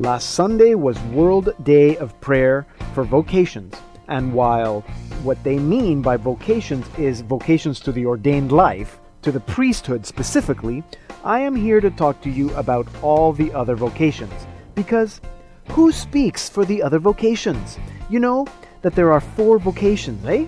[0.00, 3.74] Last Sunday was World Day of Prayer for Vocations,
[4.08, 4.80] and while
[5.22, 10.82] what they mean by vocations is vocations to the ordained life, to the priesthood specifically,
[11.22, 14.32] I am here to talk to you about all the other vocations.
[14.74, 15.20] Because
[15.72, 17.78] who speaks for the other vocations?
[18.08, 18.46] You know
[18.80, 20.46] that there are four vocations, eh?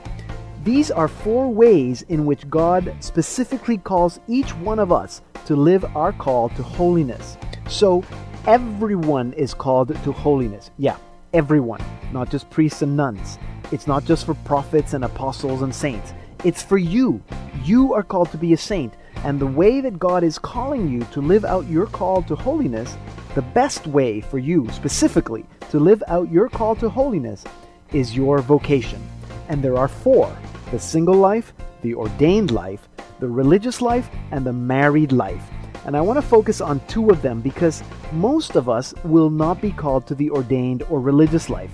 [0.64, 5.84] These are four ways in which God specifically calls each one of us to live
[5.94, 7.36] our call to holiness.
[7.68, 8.02] So,
[8.46, 10.70] everyone is called to holiness.
[10.78, 10.96] Yeah,
[11.32, 13.38] everyone, not just priests and nuns.
[13.70, 16.12] It's not just for prophets and apostles and saints.
[16.44, 17.22] It's for you.
[17.64, 18.94] You are called to be a saint.
[19.24, 22.96] And the way that God is calling you to live out your call to holiness,
[23.36, 27.44] the best way for you specifically to live out your call to holiness
[27.92, 29.00] is your vocation.
[29.48, 30.36] And there are four
[30.72, 31.52] the single life,
[31.82, 32.88] the ordained life,
[33.20, 35.44] the religious life, and the married life.
[35.84, 39.60] And I want to focus on two of them because most of us will not
[39.60, 41.72] be called to the ordained or religious life.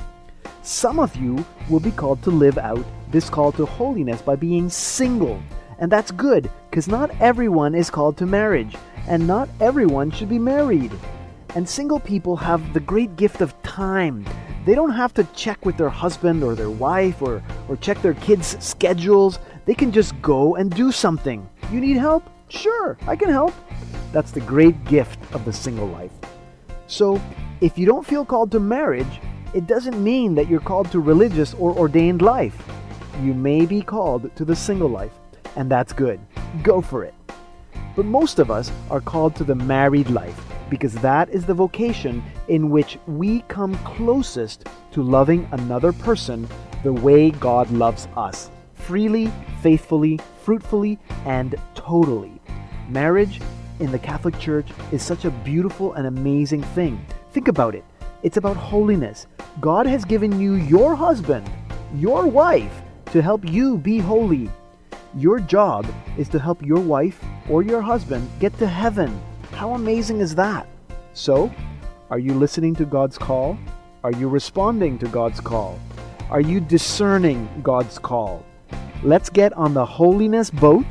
[0.62, 4.68] Some of you will be called to live out this call to holiness by being
[4.68, 5.40] single.
[5.78, 10.38] And that's good because not everyone is called to marriage, and not everyone should be
[10.38, 10.92] married.
[11.54, 14.26] And single people have the great gift of time.
[14.66, 18.14] They don't have to check with their husband or their wife or, or check their
[18.14, 19.38] kids' schedules.
[19.64, 21.48] They can just go and do something.
[21.72, 22.28] You need help?
[22.48, 23.54] Sure, I can help.
[24.12, 26.12] That's the great gift of the single life.
[26.86, 27.20] So,
[27.60, 29.20] if you don't feel called to marriage,
[29.54, 32.56] it doesn't mean that you're called to religious or ordained life.
[33.22, 35.12] You may be called to the single life,
[35.56, 36.20] and that's good.
[36.62, 37.14] Go for it.
[37.96, 42.22] But most of us are called to the married life because that is the vocation
[42.48, 46.46] in which we come closest to loving another person
[46.84, 52.40] the way God loves us freely, faithfully, fruitfully, and totally.
[52.88, 53.40] Marriage
[53.80, 57.04] in the Catholic Church is such a beautiful and amazing thing.
[57.32, 57.84] Think about it.
[58.22, 59.26] It's about holiness.
[59.60, 61.48] God has given you your husband,
[61.94, 62.82] your wife,
[63.12, 64.50] to help you be holy.
[65.14, 65.86] Your job
[66.16, 69.20] is to help your wife or your husband get to heaven.
[69.52, 70.66] How amazing is that?
[71.14, 71.52] So,
[72.10, 73.58] are you listening to God's call?
[74.04, 75.78] Are you responding to God's call?
[76.30, 78.44] Are you discerning God's call?
[79.02, 80.86] Let's get on the holiness boat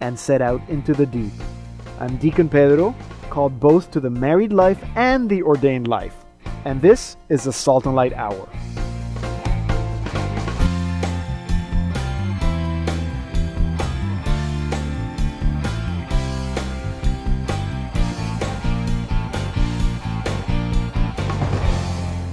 [0.00, 1.32] and set out into the deep.
[2.02, 2.96] I'm Deacon Pedro,
[3.28, 6.24] called both to the married life and the ordained life.
[6.64, 8.48] And this is the Salt and Light Hour.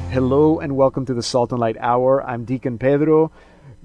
[0.10, 2.24] Hello and welcome to the Salt and Light Hour.
[2.24, 3.34] I'm Deacon Pedro.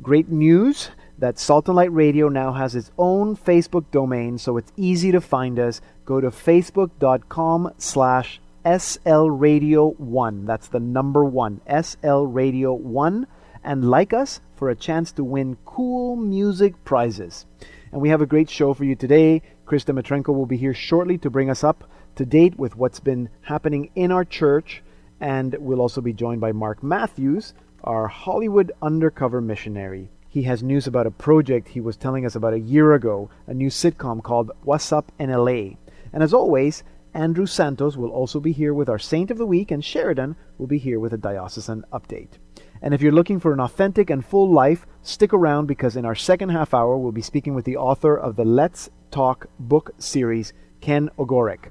[0.01, 0.91] Great news
[1.23, 5.21] that Salt and Light Radio now has its own Facebook domain, so it's easy to
[5.21, 5.81] find us.
[6.05, 10.47] Go to facebook.com slash slradio1.
[10.47, 13.27] That's the number one, slradio1.
[13.63, 17.47] And like us for a chance to win cool music prizes.
[17.93, 19.43] And we have a great show for you today.
[19.65, 23.29] Krista Matrenko will be here shortly to bring us up to date with what's been
[23.43, 24.83] happening in our church.
[25.21, 27.55] And we'll also be joined by Mark Matthews,
[27.85, 30.11] our Hollywood undercover missionary.
[30.33, 33.53] He has news about a project he was telling us about a year ago, a
[33.53, 35.77] new sitcom called What's Up in LA.
[36.11, 39.71] And as always, Andrew Santos will also be here with our Saint of the Week,
[39.71, 42.39] and Sheridan will be here with a diocesan update.
[42.81, 46.15] And if you're looking for an authentic and full life, stick around because in our
[46.15, 50.55] second half hour, we'll be speaking with the author of the Let's Talk book series,
[50.81, 51.71] Ken Ogorek.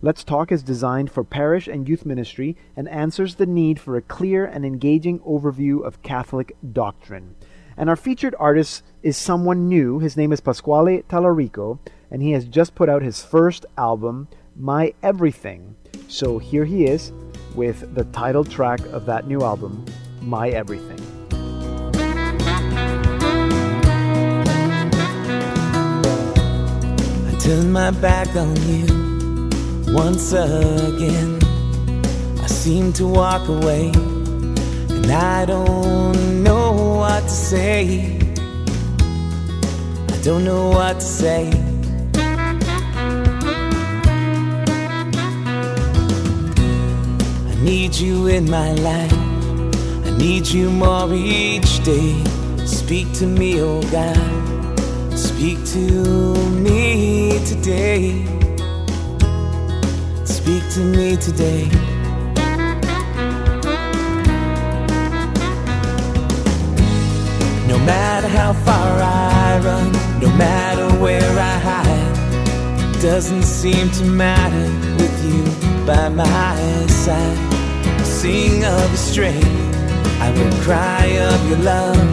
[0.00, 4.00] Let's Talk is designed for parish and youth ministry and answers the need for a
[4.00, 7.34] clear and engaging overview of Catholic doctrine.
[7.78, 10.00] And our featured artist is someone new.
[10.00, 11.78] His name is Pasquale Talarico,
[12.10, 15.76] and he has just put out his first album, My Everything.
[16.08, 17.12] So here he is
[17.54, 19.84] with the title track of that new album,
[20.20, 20.98] My Everything.
[27.28, 31.38] I turn my back on you once again.
[32.42, 33.92] I seem to walk away
[35.08, 38.18] and I don't know what to say.
[40.14, 41.50] I don't know what to say.
[47.50, 49.20] I need you in my life.
[50.06, 52.12] I need you more each day.
[52.66, 55.18] Speak to me, oh God.
[55.18, 55.84] Speak to
[56.66, 58.02] me today.
[60.26, 61.97] Speak to me today.
[67.68, 74.66] No matter how far I run, no matter where I hide, doesn't seem to matter
[74.96, 75.44] with you
[75.86, 77.38] by my side.
[78.04, 79.46] sing of your strength.
[80.20, 82.08] I will cry of your love.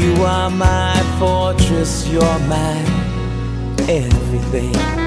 [0.00, 2.76] You are my fortress, you're my
[3.86, 4.99] everything.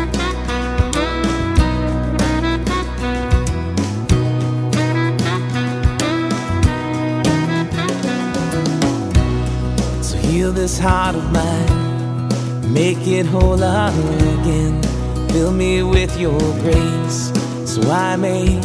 [10.33, 14.81] Heal this heart of mine, make it whole again.
[15.29, 17.31] Fill me with your grace
[17.71, 18.57] so I may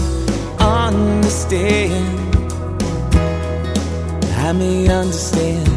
[0.59, 2.06] understand.
[4.47, 5.69] I may understand.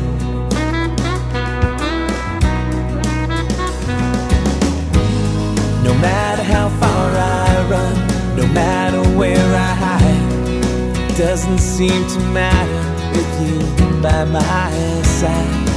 [5.83, 7.95] No matter how far I run,
[8.37, 15.70] no matter where I hide, doesn't seem to matter with you by my side.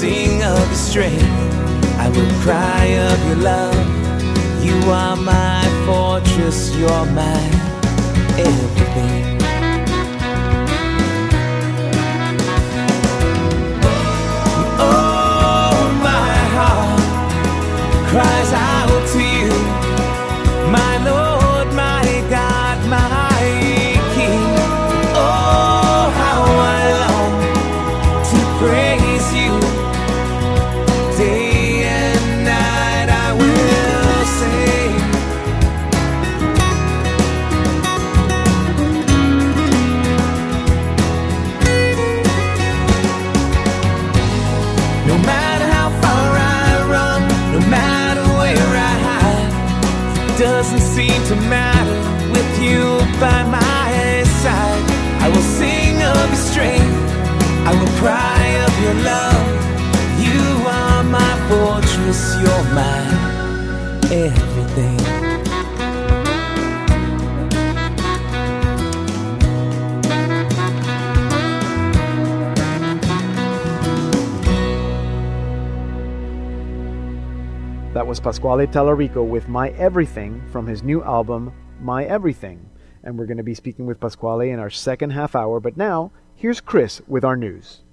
[0.00, 1.22] Sing of your strength,
[1.98, 4.64] I will cry of your love.
[4.64, 7.40] You are my fortress, you're my
[8.36, 9.33] everything.
[59.02, 59.46] Love.
[60.20, 63.24] You are my fortress, you're my
[64.10, 65.24] everything.
[77.94, 82.68] That was Pasquale Tallarico with My Everything from his new album, My Everything.
[83.04, 86.10] And we're going to be speaking with Pasquale in our second half hour, but now,
[86.34, 87.83] here's Chris with our news.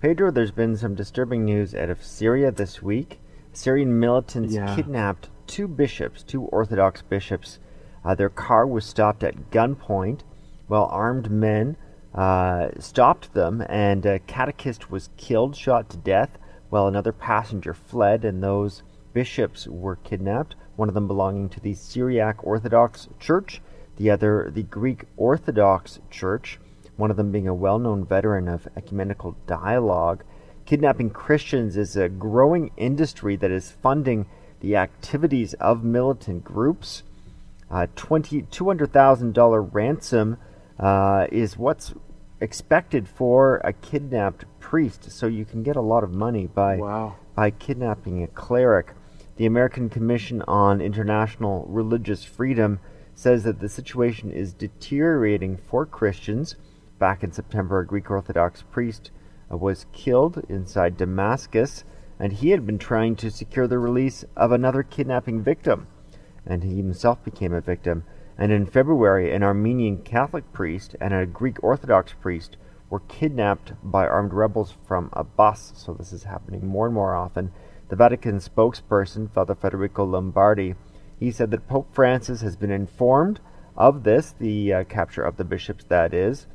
[0.00, 3.18] Pedro, there's been some disturbing news out of Syria this week.
[3.52, 4.74] Syrian militants Yeah.
[4.76, 7.58] kidnapped two bishops, two Orthodox bishops.
[8.04, 10.20] Uh, their car was stopped at gunpoint
[10.68, 11.76] while armed men
[12.14, 16.38] uh, stopped them, and a catechist was killed, shot to death,
[16.70, 18.82] while another passenger fled, and those
[19.12, 20.54] bishops were kidnapped.
[20.76, 23.60] One of them belonging to the Syriac Orthodox Church,
[23.96, 26.58] the other the Greek Orthodox Church
[26.96, 30.24] one of them being a well known veteran of ecumenical dialogue.
[30.64, 34.26] Kidnapping Christians is a growing industry that is funding
[34.60, 37.02] the activities of militant groups.
[37.70, 40.38] Uh, $20, $200,000 ransom
[40.78, 41.94] uh, is what's
[42.40, 47.16] expected for a kidnapped priest, so you can get a lot of money by, Wow.
[47.34, 48.92] by kidnapping a cleric.
[49.36, 52.80] The American Commission on International Religious Freedom
[53.14, 56.56] says that the situation is deteriorating for Christians.
[56.98, 59.10] Back in September, a Greek Orthodox priest
[59.52, 61.84] uh, was killed inside Damascus,
[62.18, 65.88] and he had been trying to secure the release of another kidnapping victim,
[66.46, 68.04] and he himself became a victim.
[68.38, 72.56] And in February, an Armenian Catholic priest and a Greek Orthodox priest
[72.88, 75.72] were kidnapped by armed rebels from a bus.
[75.76, 77.52] So this is happening more and more often.
[77.88, 80.74] The Vatican spokesperson, Father Federico Lombardi,
[81.18, 83.40] he said that Pope Francis has been informed
[83.76, 86.46] of this, the uh, capture of the bishops, that is,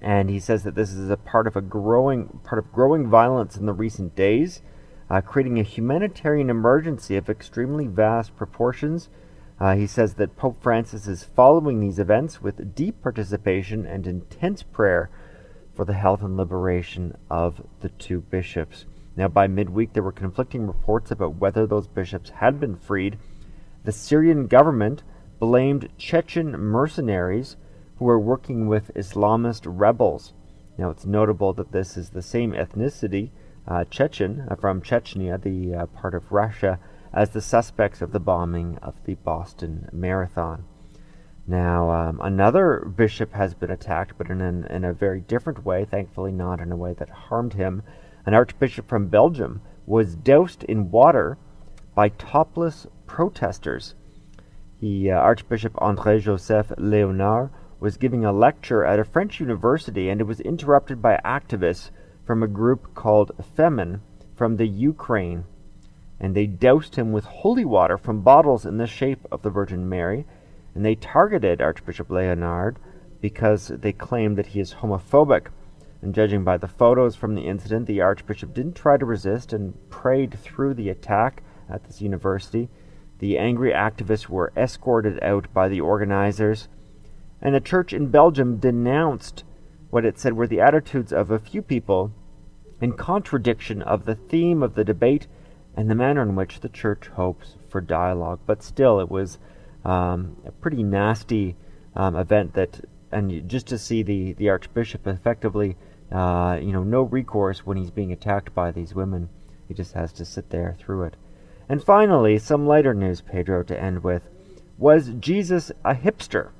[0.00, 3.56] and he says that this is a part of a growing part of growing violence
[3.56, 4.62] in the recent days,
[5.10, 9.08] uh, creating a humanitarian emergency of extremely vast proportions.
[9.60, 14.62] Uh, he says that Pope Francis is following these events with deep participation and intense
[14.62, 15.10] prayer
[15.74, 18.84] for the health and liberation of the two bishops.
[19.16, 23.18] Now, by midweek, there were conflicting reports about whether those bishops had been freed.
[23.82, 25.02] The Syrian government
[25.40, 27.56] blamed Chechen mercenaries
[27.98, 30.32] who were working with Islamist rebels.
[30.76, 33.30] Now, it's notable that this is the same ethnicity,
[33.66, 36.78] uh, Chechen, uh, from Chechnya, the uh, part of Russia,
[37.12, 40.64] as the suspects of the bombing of the Boston Marathon.
[41.46, 45.84] Now, um, another bishop has been attacked, but in, an, in a very different way,
[45.84, 47.82] thankfully not in a way that harmed him.
[48.26, 51.38] An archbishop from Belgium was doused in water
[51.94, 53.94] by topless protesters.
[54.80, 60.20] The uh, Archbishop André Joseph Léonard was giving a lecture at a French university, and
[60.20, 61.90] it was interrupted by activists
[62.24, 64.00] from a group called Femen
[64.34, 65.44] from the Ukraine.
[66.20, 69.88] And they doused him with holy water from bottles in the shape of the Virgin
[69.88, 70.26] Mary,
[70.74, 72.78] and they targeted Archbishop Leonard
[73.20, 75.48] because they claim that he is homophobic.
[76.00, 79.74] And judging by the photos from the incident, the Archbishop didn't try to resist and
[79.90, 82.68] prayed through the attack at this university.
[83.18, 86.68] The angry activists were escorted out by the organizers.
[87.40, 89.44] And the church in Belgium denounced
[89.90, 92.12] what it said were the attitudes of a few people
[92.80, 95.26] in contradiction of the theme of the debate
[95.76, 98.40] and the manner in which the church hopes for dialogue.
[98.46, 99.38] But still, it was
[99.84, 101.56] um, a pretty nasty
[101.94, 102.80] um, event that,
[103.12, 105.76] and just to see the, the Archbishop effectively,
[106.10, 109.28] uh, you know, no recourse when he's being attacked by these women.
[109.66, 111.16] He just has to sit there through it.
[111.68, 114.22] And finally, some lighter news, Pedro, to end with.
[114.78, 116.50] Was Jesus a hipster?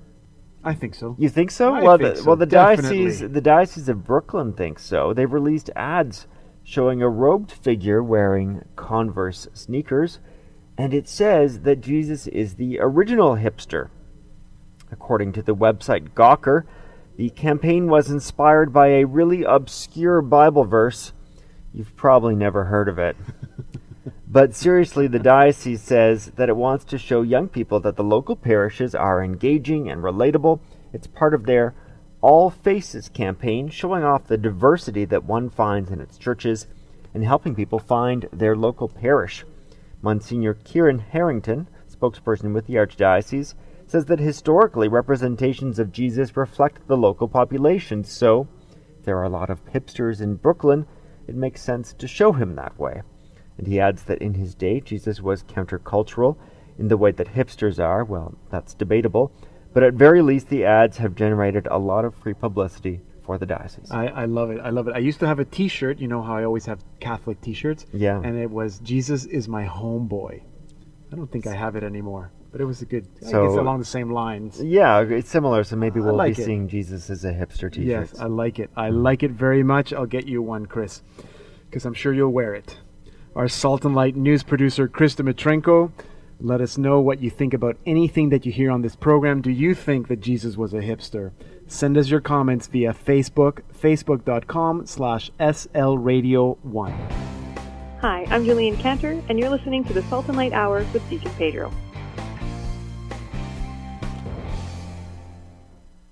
[0.68, 1.16] I think so.
[1.18, 1.72] You think so?
[1.72, 3.04] I well, think the, so, well, the definitely.
[3.04, 5.14] diocese, the diocese of Brooklyn thinks so.
[5.14, 6.26] They've released ads
[6.62, 10.18] showing a robed figure wearing Converse sneakers,
[10.76, 13.88] and it says that Jesus is the original hipster.
[14.92, 16.64] According to the website Gawker,
[17.16, 21.14] the campaign was inspired by a really obscure Bible verse.
[21.72, 23.16] You've probably never heard of it.
[24.30, 28.36] But seriously, the diocese says that it wants to show young people that the local
[28.36, 30.60] parishes are engaging and relatable.
[30.92, 31.74] It's part of their
[32.20, 36.66] All Faces campaign, showing off the diversity that one finds in its churches
[37.14, 39.46] and helping people find their local parish.
[40.02, 43.54] Monsignor Kieran Harrington, spokesperson with the Archdiocese,
[43.86, 48.46] says that historically representations of Jesus reflect the local population, so
[48.98, 50.86] if there are a lot of hipsters in Brooklyn,
[51.26, 53.00] it makes sense to show him that way.
[53.58, 56.36] And he adds that in his day, Jesus was countercultural
[56.78, 58.04] in the way that hipsters are.
[58.04, 59.32] Well, that's debatable.
[59.74, 63.44] But at very least, the ads have generated a lot of free publicity for the
[63.46, 63.90] diocese.
[63.90, 64.60] I, I love it.
[64.60, 64.94] I love it.
[64.94, 65.98] I used to have a T-shirt.
[65.98, 67.84] You know how I always have Catholic T-shirts.
[67.92, 68.20] Yeah.
[68.24, 70.40] And it was Jesus is my homeboy.
[71.12, 73.06] I don't think I have it anymore, but it was a good.
[73.26, 74.62] I So- guess along the same lines.
[74.62, 76.44] yeah, it's similar, so maybe we'll like be it.
[76.46, 78.10] seeing Jesus as a hipster t shirt.
[78.10, 78.70] Yes, I like it.
[78.76, 79.92] I like it very much.
[79.92, 81.02] I'll get you one, Chris,
[81.66, 82.78] because I'm sure you'll wear it.
[83.38, 85.92] Our Salt and Light news producer, Chris Dimitrenko,
[86.40, 89.42] let us know what you think about anything that you hear on this program.
[89.42, 91.30] Do you think that Jesus was a hipster?
[91.68, 97.12] Send us your comments via Facebook, facebook.com slash slradio1.
[98.00, 101.30] Hi, I'm Julian Cantor, and you're listening to the Salt and Light Hour with Deacon
[101.38, 101.72] Pedro.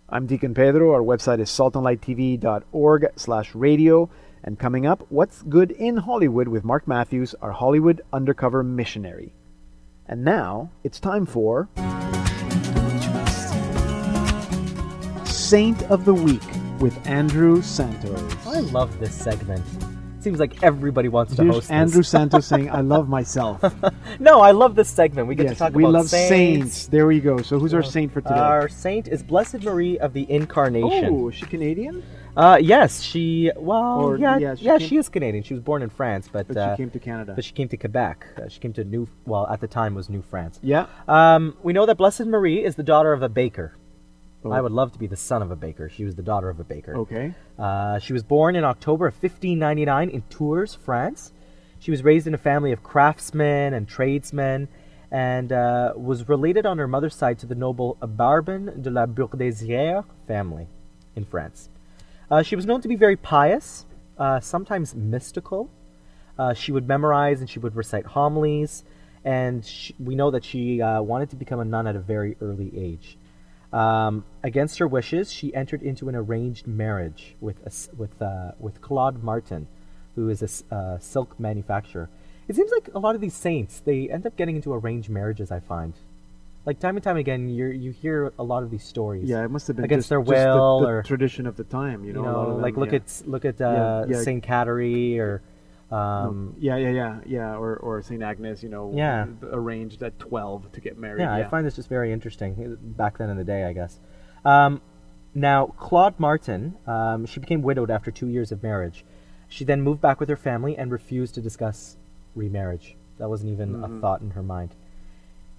[0.08, 0.92] I'm Deacon Pedro.
[0.92, 4.08] Our website is saltandlighttv.org slash radio.
[4.46, 9.34] And coming up, What's Good in Hollywood with Mark Matthews, our Hollywood undercover missionary.
[10.06, 11.68] And now, it's time for
[15.24, 16.44] Saint of the Week
[16.78, 18.22] with Andrew Santos.
[18.46, 19.64] Oh, I love this segment.
[20.20, 22.08] Seems like everybody wants to Here's host Andrew this.
[22.08, 23.64] Santos saying, I love myself.
[24.20, 25.26] no, I love this segment.
[25.26, 26.28] We get to yes, talk we about love saints.
[26.28, 26.86] saints.
[26.86, 27.42] There we go.
[27.42, 28.36] So who's our uh, saint for today?
[28.36, 31.06] Our saint is Blessed Marie of the Incarnation.
[31.10, 32.04] oh, is she Canadian?
[32.36, 33.50] Uh, yes, she.
[33.56, 35.42] Well, Or- yeah, yeah, yeah, she she, is Canadian.
[35.42, 37.32] She was born in France, but, But uh, she came to Canada.
[37.34, 38.26] but she came to Quebec.
[38.36, 39.08] Uh, she came to New.
[39.24, 40.60] Well, at the time was New France.
[40.62, 40.86] yeah.
[41.08, 43.74] Um, we know that Blessed Marie is the daughter of a baker.
[44.44, 44.52] Oh.
[44.52, 45.88] I would love to be the son of a baker.
[45.88, 46.94] She was the daughter of a baker.
[46.98, 47.34] Okay.
[47.58, 51.32] Uh, she was born in October of 1599 in Tours, France.
[51.78, 54.68] She was raised in a family of craftsmen and tradesmen
[55.10, 60.04] and uh, was related on her mother's side to the noble Barbin de la Bourdesière
[60.26, 60.68] family
[61.14, 61.68] in France.
[62.30, 63.86] Uh, she was known to be very pious,
[64.18, 65.70] uh, sometimes mystical.
[66.38, 68.84] Uh, she would memorize and she would recite homilies,
[69.24, 72.36] and she, we know that she uh, wanted to become a nun at a very
[72.40, 73.16] early age.
[73.72, 78.80] Um, against her wishes, she entered into an arranged marriage with a with uh, with
[78.80, 79.66] Claude Martin,
[80.14, 82.08] who is a uh, silk manufacturer.
[82.48, 85.50] It seems like a lot of these saints they end up getting into arranged marriages.
[85.50, 85.94] I find,
[86.66, 89.28] like time and time again, you you hear a lot of these stories.
[89.28, 91.56] Yeah, it must have been Against just, their just the- will the, or- tradition of
[91.56, 92.04] the time.
[92.04, 92.96] You know, you a lot know, them, like look yeah.
[92.96, 94.22] at look at uh, Yeah, yeah.
[94.22, 95.42] Saint Cattery or
[95.90, 99.26] um, yeah, yeah, yeah, yeah, or or Saint Agnes, you know, Yeah.
[99.52, 101.20] arranged at twelve to get married.
[101.22, 104.00] Yeah, I find this just very interesting uh, back then in the day, I guess.
[104.44, 104.80] Um,
[105.34, 109.04] now, Claude Martin, um, she became widowed after two years of marriage.
[109.48, 111.96] She then moved back with her family and refused to discuss
[112.34, 112.96] remarriage.
[113.18, 114.74] That wasn't even a thought in her mind.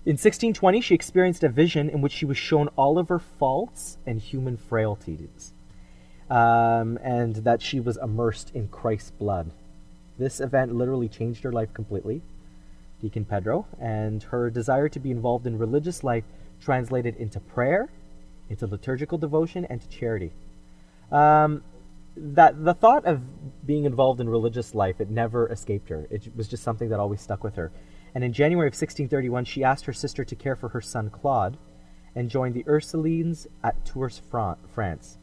[0.07, 3.97] In 1620, she experienced a vision in which she was shown all of her faults
[4.05, 5.51] and human frailties,
[6.29, 9.51] um, and that she was immersed in Christ's blood.
[10.17, 12.21] This event literally changed her life completely.
[13.01, 16.23] Deacon Pedro, and her desire to be involved in religious life
[16.61, 17.89] translated into prayer,
[18.49, 20.31] into liturgical devotion, and to charity.
[21.11, 21.63] Um,
[22.15, 23.21] that the thought of
[23.67, 26.07] being involved in religious life it never escaped her.
[26.09, 27.73] It was just something that always stuck with her.
[28.15, 31.57] And in January of 1631, she asked her sister to care for her son Claude,
[32.15, 35.17] and joined the Ursulines at Tours, France.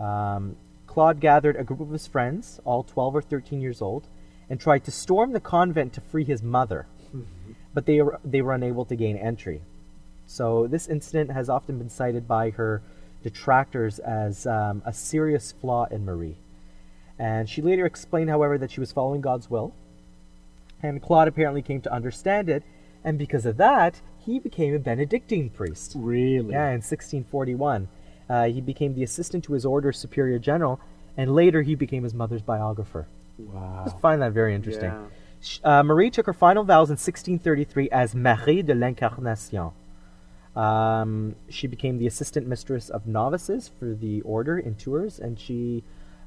[0.00, 4.08] Um, Claude gathered a group of his friends, all 12 or 13 years old,
[4.48, 6.86] and tried to storm the convent to free his mother,
[7.72, 9.62] but they were, they were unable to gain entry.
[10.26, 12.82] So, this incident has often been cited by her
[13.22, 16.36] detractors as um, a serious flaw in Marie.
[17.18, 19.74] And she later explained, however, that she was following God's will.
[20.82, 22.62] And Claude apparently came to understand it,
[23.04, 25.92] and because of that, he became a Benedictine priest.
[25.96, 26.52] Really?
[26.52, 27.88] Yeah, in 1641.
[28.28, 30.80] Uh, he became the assistant to his order's superior general,
[31.16, 33.06] and later he became his mother's biographer.
[33.38, 33.82] I Wow.
[33.84, 34.90] just find that very interesting.
[34.92, 35.78] Yeah.
[35.78, 39.70] Uh, Marie took her final vows in 1633 as Marie de l'Incarnation.
[40.54, 45.82] Um, she became the assistant mistress of novices for the order in Tours, and she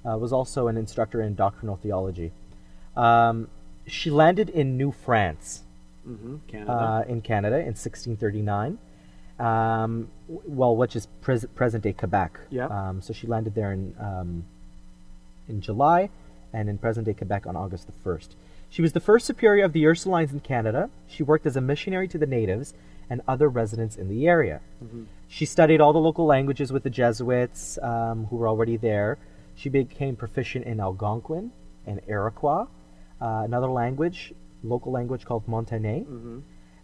[0.06, 2.32] uh, was also an instructor in doctrinal theology.
[2.96, 3.48] Um,
[3.88, 5.64] she landed in New France
[6.06, 6.72] hmm Canada.
[6.72, 8.78] uh, in Canada in 1639.
[9.40, 12.40] Um, well, which is pres- present day Quebec.
[12.50, 12.68] Yeah.
[12.68, 14.46] Um, so she landed there in um,
[15.50, 16.10] in July,
[16.54, 18.36] and in present day Quebec on August the first.
[18.70, 20.90] She was the first superior of the Ursulines in Canada.
[21.08, 22.74] She worked as a missionary to the natives
[23.10, 24.62] and other residents in the area.
[25.28, 29.18] She studied all the local languages with the Jesuits um, who were already there.
[29.56, 31.52] She became proficient in Algonquin
[31.86, 32.66] and Iroquois, uh,
[33.24, 36.06] another language, local language called Montagnais,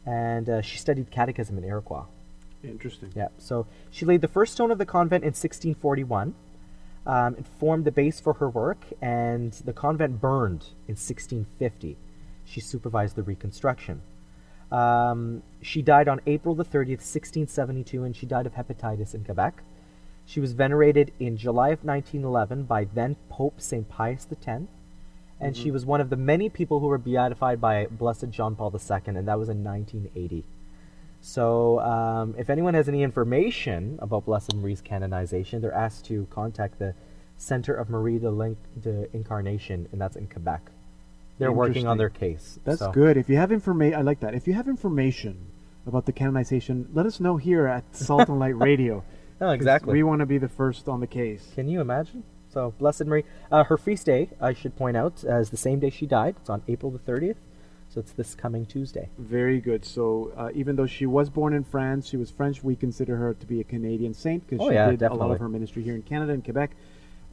[0.05, 2.05] and uh, she studied catechism in Iroquois.
[2.63, 3.11] Interesting.
[3.15, 6.35] Yeah, so she laid the first stone of the convent in 1641.
[7.05, 11.97] Um, it formed the base for her work, and the convent burned in 1650.
[12.45, 14.01] She supervised the reconstruction.
[14.71, 19.63] Um, she died on April the 30th, 1672, and she died of hepatitis in Quebec.
[20.25, 23.89] She was venerated in July of 1911 by then Pope St.
[23.89, 24.63] Pius X,
[25.39, 28.71] and she was one of the many people who were beatified by Blessed John Paul
[28.73, 30.43] II, and that was in 1980.
[31.21, 36.79] So, um, if anyone has any information about Blessed Marie's canonization, they're asked to contact
[36.79, 36.93] the
[37.37, 40.71] Center of Marie de, Lin- de Incarnation, and that's in Quebec.
[41.37, 42.59] They're working on their case.
[42.65, 43.17] That's so- good.
[43.17, 44.33] If you have information, I like that.
[44.33, 45.37] If you have information
[45.87, 49.03] about the canonization, let us know here at Salt and Light Radio.
[49.41, 49.93] Oh, 'Cause exactly.
[49.93, 51.49] We want to be the first on the case.
[51.55, 52.23] Can you imagine?
[52.51, 53.23] So, Blessed Marie.
[53.51, 56.35] Uh, her feast day, I should point out, is the same day she died.
[56.41, 57.35] It's on April the 30th.
[57.89, 59.09] So, it's this coming Tuesday.
[59.17, 59.83] Very good.
[59.85, 62.63] So uh, even though she was born in France, she was French.
[62.63, 65.31] We consider her to be a Canadian saint because Oh, she yeah, did a lot
[65.31, 66.71] of her ministry here in Canada and Quebec.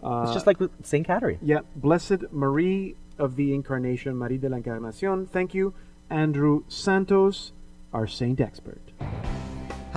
[0.02, 1.07] Uh, It's just like with St.
[1.07, 1.38] Catherine.
[1.42, 5.26] yeah, Blessed Marie of the Incarnation, Marie de l'Incarnation.
[5.26, 5.74] Thank you,
[6.11, 7.52] Andrew Santos,
[7.92, 8.81] our saint expert.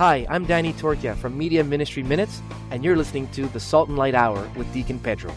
[0.00, 3.98] Hi, I'm Danny Torkia from Media Ministry Minutes, and you're listening to the Salt and
[3.98, 5.30] Light Hour with Deacon Pedro.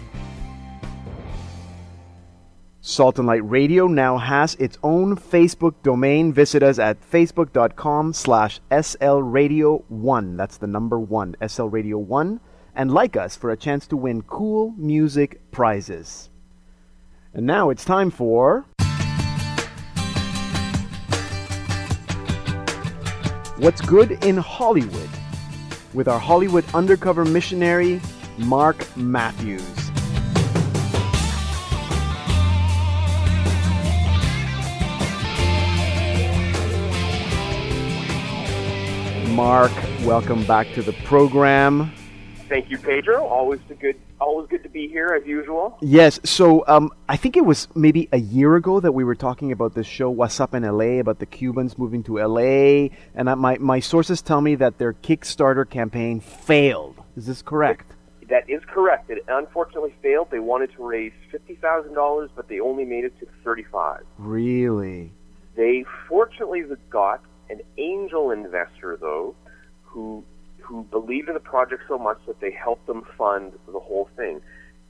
[2.80, 6.32] Salt and Light Radio now has its own Facebook domain.
[6.32, 10.38] Visit us at facebook.com slash slradio1.
[10.38, 12.40] That's the number one, slradio1.
[12.74, 16.30] And like us for a chance to win cool music prizes.
[17.34, 18.66] And now it's time for...
[23.64, 25.10] What's Good in Hollywood?
[25.94, 28.02] With our Hollywood undercover missionary,
[28.38, 29.64] Mark Matthews.
[39.30, 39.72] Mark,
[40.04, 41.94] welcome back to the program.
[42.54, 43.26] Thank you, Pedro.
[43.26, 45.76] Always a good, always good to be here as usual.
[45.82, 49.52] Yes, so um, I think it was maybe a year ago that we were talking
[49.52, 53.34] about this show, What's Up in LA, about the Cubans moving to LA, and I,
[53.34, 57.02] my, my sources tell me that their Kickstarter campaign failed.
[57.18, 57.92] Is this correct?
[58.30, 59.10] That is correct.
[59.10, 60.28] It unfortunately failed.
[60.30, 64.04] They wanted to raise fifty thousand dollars, but they only made it to thirty-five.
[64.20, 65.12] Really?
[65.56, 69.34] They fortunately got an angel investor though,
[69.82, 70.24] who
[70.64, 74.42] who believed in the project so much that they helped them fund the whole thing,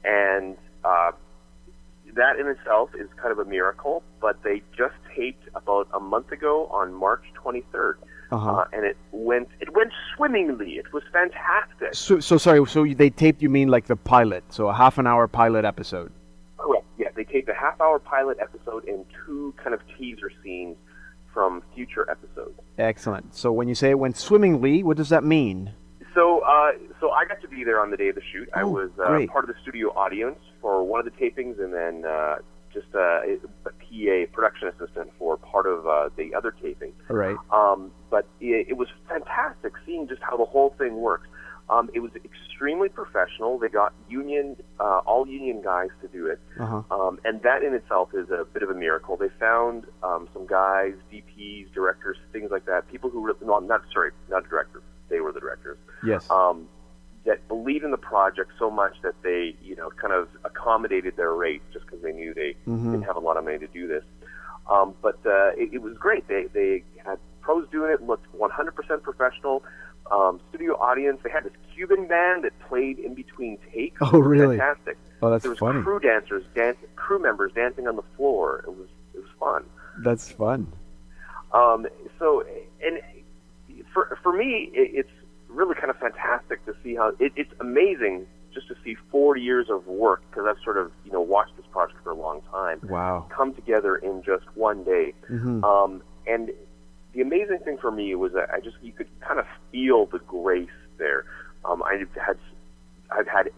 [0.04, 1.10] and uh,
[2.14, 4.02] that in itself is kind of a miracle.
[4.20, 7.98] But they just taped about a month ago on March twenty-third.
[8.30, 8.50] Uh-huh.
[8.50, 10.72] Uh, and it went it went swimmingly.
[10.72, 11.94] It was fantastic.
[11.94, 15.06] So, so sorry, so they taped, you mean like the pilot, so a half an
[15.06, 16.10] hour pilot episode?
[16.56, 16.86] Correct.
[16.98, 20.76] Yeah, they taped a half hour pilot episode and two kind of teaser scenes
[21.34, 22.58] from future episodes.
[22.78, 23.34] Excellent.
[23.34, 25.72] So when you say it went swimmingly, what does that mean?
[26.14, 26.70] So, uh,
[27.00, 28.48] so I got to be there on the day of the shoot.
[28.54, 31.74] I Oh, was uh, part of the studio audience for one of the tapings, and
[31.74, 32.36] then uh,
[32.72, 36.92] just uh, a PA production assistant for part of uh, the other taping.
[37.10, 37.36] All right.
[37.52, 41.26] Um, but it, it was fantastic seeing just how the whole thing works.
[41.70, 43.58] Um, it was extremely professional.
[43.58, 46.82] They got union, uh, all union guys to do it, Uh-huh.
[46.90, 49.16] um, and that in itself is a bit of a miracle.
[49.16, 53.82] They found um, some guys, DPs, directors, things like that, people who really, no, not
[53.92, 54.82] sorry, not directors.
[55.08, 55.78] They were the directors.
[56.04, 56.30] Yes.
[56.30, 56.68] Um,
[57.24, 61.32] that believed in the project so much that they, you know, kind of accommodated their
[61.32, 62.90] rates just because they knew they Mhm.
[62.92, 64.04] didn't have a lot of money to do this.
[64.70, 66.28] Um, but uh, it, it was great.
[66.28, 68.02] They they had pros doing it.
[68.02, 69.62] Looked 100% professional.
[70.10, 71.20] Um, studio audience.
[71.24, 73.96] They had this Cuban band that played in between takes.
[74.00, 74.58] Oh, really?
[74.58, 74.98] Fantastic.
[75.22, 75.82] Oh, that's there was funny.
[75.82, 78.62] crew dancers, dance, crew members dancing on the floor.
[78.66, 79.64] It was it was fun.
[80.02, 80.70] That's fun.
[81.52, 81.86] Um,
[82.18, 82.44] so,
[82.84, 83.00] and
[83.92, 85.10] for for me, it, it's
[85.48, 89.68] really kind of fantastic to see how it, it's amazing just to see four years
[89.70, 92.80] of work because I've sort of you know watched this project for a long time
[92.84, 93.26] Wow.
[93.30, 95.14] come together in just one day.
[95.30, 95.64] Mhm.
[95.64, 96.50] Um, and
[97.14, 100.18] the amazing thing for me was that I just you could kind of feel the
[100.20, 101.24] grace there.
[101.64, 102.36] Um, I've had
[103.10, 103.50] I've had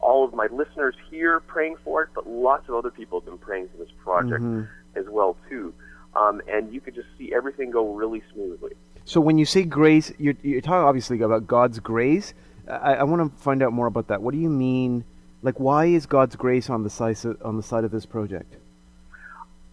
[0.00, 3.38] all of my listeners here praying for it, but lots of other people have been
[3.38, 4.66] praying for this project Mhm.
[4.94, 5.74] as well too.
[6.14, 8.72] Um, and you could just see everything go really smoothly.
[9.04, 12.34] So when you say grace, you're, you're talking obviously about God's grace.
[12.68, 14.22] I, I want to find out more about that.
[14.22, 15.04] What do you mean?
[15.42, 18.56] Like, why is God's grace on the side on the side of this project?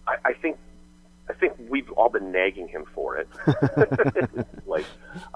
[0.07, 0.57] I, I think
[1.29, 3.27] I think we've all been nagging him for it.
[4.65, 4.85] like,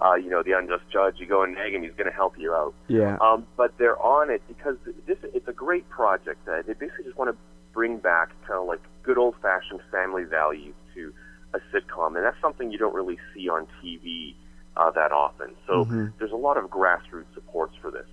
[0.01, 1.15] uh, you know, the unjust judge.
[1.19, 2.73] You go and nag him; he's going to help you out.
[2.87, 3.17] Yeah.
[3.19, 6.47] Um, but they're on it because this it's a great project.
[6.47, 7.37] Uh, they basically just want to
[7.73, 11.13] bring back kind of like good old fashioned family values to
[11.53, 14.33] a sitcom, and that's something you don't really see on TV
[14.77, 15.55] uh, that often.
[15.67, 16.13] So Mhm.
[16.19, 18.07] there's a lot of grassroots supports for this.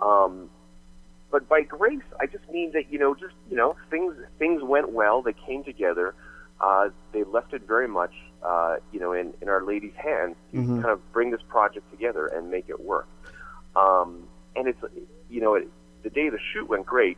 [0.00, 0.48] Um,
[1.30, 4.92] but by grace, I just mean that you know, just you know, things things went
[4.92, 5.20] well.
[5.20, 6.14] They came together.
[6.60, 10.58] Uh, they left it very much, uh, you know, in, in Our Lady's hands to
[10.58, 10.82] Mhm.
[10.82, 13.08] kind of bring this project together and make it work.
[13.74, 14.82] Um, and it's,
[15.30, 15.68] you know, it,
[16.02, 17.16] the day the shoot went great.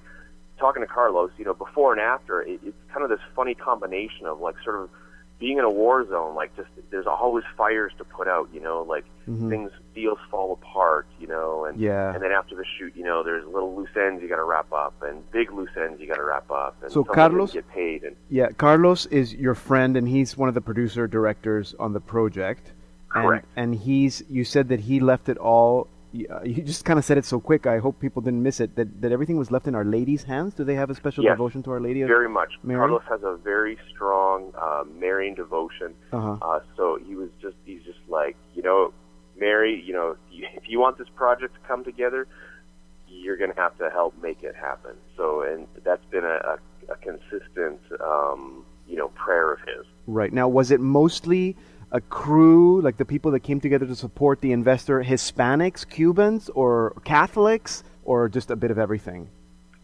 [0.58, 4.26] Talking to Carlos, you know, before and after, it, it's kind of this funny combination
[4.26, 4.90] of like sort of
[5.38, 6.34] being in a war zone.
[6.34, 9.48] Like just there's always fires to put out, you know, like Mhm.
[9.48, 12.12] things deals fall apart, you know, and Yeah.
[12.14, 14.72] and then after the shoot, you know, there's little loose ends you got to wrap
[14.72, 18.04] up, and big loose ends you got to wrap up, and So Carlos- get paid,
[18.04, 22.00] and Yeah, Carlos is your friend, and he's one of the producer directors on the
[22.00, 22.72] project.
[23.14, 23.46] And, Correct.
[23.56, 25.86] And he's you said that he left it all.
[26.12, 27.66] You just kind of said it so quick.
[27.66, 28.76] I hope people didn't miss it.
[28.76, 30.52] That that everything was left in Our Lady's hands.
[30.54, 31.32] Do they have a special Yes.
[31.34, 32.02] devotion to Our Lady?
[32.02, 32.52] very much.
[32.62, 32.78] Mary?
[32.80, 36.36] Carlos has a very strong uh, Marian devotion, Uh-huh.
[36.42, 38.92] uh, so he was just he's just like you know,
[39.38, 42.26] Mary, you know, if you, if you want this project to come together,
[43.08, 44.92] you're going to have to help make it happen.
[45.16, 46.58] So, and that's been a, a,
[46.92, 49.86] a consistent, um, you know, prayer of his.
[50.06, 51.56] Right now, was it mostly
[51.92, 56.94] a crew, like the people that came together to support the investor, Hispanics, Cubans, or
[57.04, 59.28] Catholics, or just a bit of everything?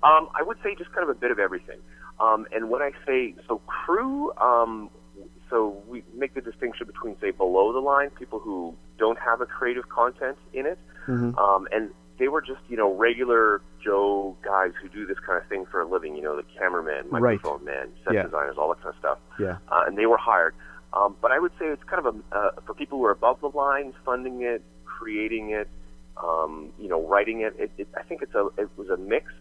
[0.02, 1.78] Um, I would say just kind of a bit of everything.
[2.18, 4.90] Um, and when I say so, crew, um,
[5.50, 9.46] so we make the distinction between say below the line people who don't have a
[9.46, 11.36] creative content in it, Mhm.
[11.38, 15.48] um, and they were just you know regular Joe guys who do this kind of
[15.48, 16.16] thing for a living.
[16.16, 17.22] You know, the cameraman, Right.
[17.22, 18.22] microphone man, set Yeah.
[18.24, 19.18] designers, all that kind of stuff.
[19.38, 19.58] Yeah.
[19.68, 20.54] Uh, and they were hired.
[20.92, 23.40] Um, but I would say it's kind of a uh, for people who are above
[23.40, 25.68] the line, funding it, creating it,
[26.16, 27.54] um, you know, writing it.
[27.58, 27.88] It, it.
[27.96, 29.32] I think it's a it was a mix.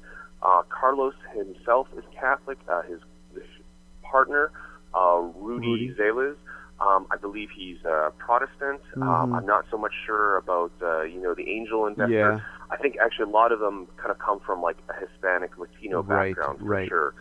[0.43, 2.57] Uh, Carlos himself is Catholic.
[2.69, 2.99] Uh, his,
[3.33, 3.43] his
[4.03, 4.51] partner,
[4.93, 5.95] uh, Rudy, Rudy.
[5.97, 6.35] Zales,
[6.79, 8.81] um, I believe he's uh, Protestant.
[8.97, 9.37] Um, Mhm.
[9.37, 12.13] I'm not so much sure about uh, you know the angel investor.
[12.13, 12.39] Yeah.
[12.69, 16.03] I think actually a lot of them kind of come from like a Hispanic Latino
[16.03, 16.89] Right, background for right.
[16.89, 17.13] sure.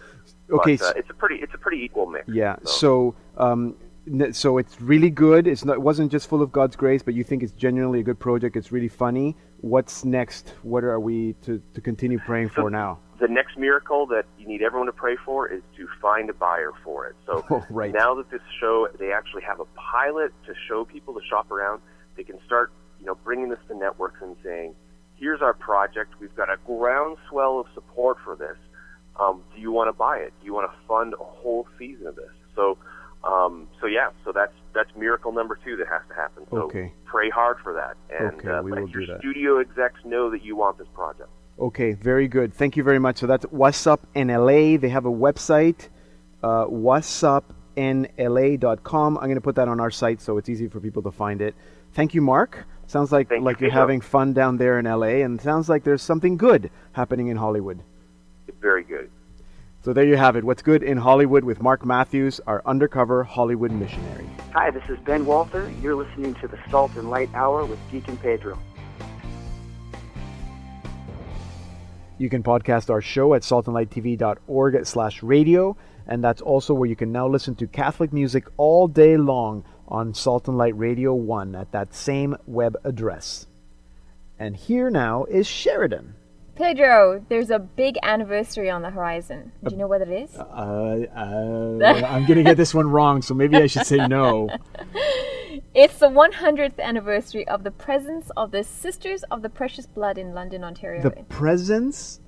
[0.50, 2.28] Okay, but, uh, it's a pretty it's a pretty equal mix.
[2.28, 2.56] Yeah.
[2.64, 3.76] So- So, um,
[4.32, 5.46] so it's really good.
[5.46, 5.74] It's not.
[5.74, 8.56] It wasn't just full of God's grace, but you think it's genuinely a good project.
[8.56, 9.36] It's really funny.
[9.60, 10.54] What's next?
[10.62, 12.98] What are we to, to continue praying So- for now?
[13.18, 16.72] the next miracle that you need everyone to pray for is to find a buyer
[16.84, 17.16] for it.
[17.24, 17.90] So Oh, right.
[17.90, 21.80] now that this show, they actually have a pilot to show people to shop around.
[22.18, 24.74] They can start, you know, bringing this to networks and saying,
[25.14, 26.12] "Here's our project.
[26.20, 28.58] We've got a groundswell of support for this.
[29.18, 30.34] Um, do you want to buy it?
[30.40, 32.76] Do you want to fund a whole season of this?" So,
[33.26, 36.44] um, so yeah, so that's that's miracle number two that has to happen.
[36.50, 36.92] So Okay.
[37.04, 39.20] pray hard for that, and Okay, uh, we let will your do that.
[39.20, 41.28] studio execs know that you want this project.
[41.58, 42.52] Okay, very good.
[42.52, 43.16] Thank you very much.
[43.18, 44.76] So that's What's Up in LA.
[44.76, 45.88] They have a website,
[46.42, 49.18] uh, whatsupinla.com.
[49.18, 51.40] I'm going to put that on our site so it's easy for people to find
[51.40, 51.54] it.
[51.94, 52.66] Thank you, Mark.
[52.88, 53.82] Sounds like Thank you, like you're Pedro.
[53.82, 57.82] having fun down there in LA, and sounds like there's something good happening in Hollywood.
[58.46, 59.10] It's very good.
[59.86, 60.42] So there you have it.
[60.42, 64.26] What's good in Hollywood with Mark Matthews, our undercover Hollywood missionary.
[64.52, 65.70] Hi, this is Ben Walter.
[65.80, 68.58] You're listening to the Salt and Light Hour with Deacon Pedro.
[72.18, 75.76] You can podcast our show at saltandlighttv.org slash radio.
[76.08, 80.14] and that's also where you can now listen to Catholic music all day long on
[80.14, 83.46] Salt and Light Radio 1 at that same web address.
[84.36, 86.15] And here now is Sheridan.
[86.56, 89.52] Pedro, there's a big anniversary on the horizon.
[89.62, 90.34] Do you know what it is?
[90.36, 90.42] Uh,
[91.14, 94.48] uh, I'm going to get this one wrong, so maybe I should say no.
[95.74, 100.32] It's the 100th anniversary of the presence of the Sisters of the Precious Blood in
[100.34, 101.02] London, Ontario.
[101.02, 102.20] The presence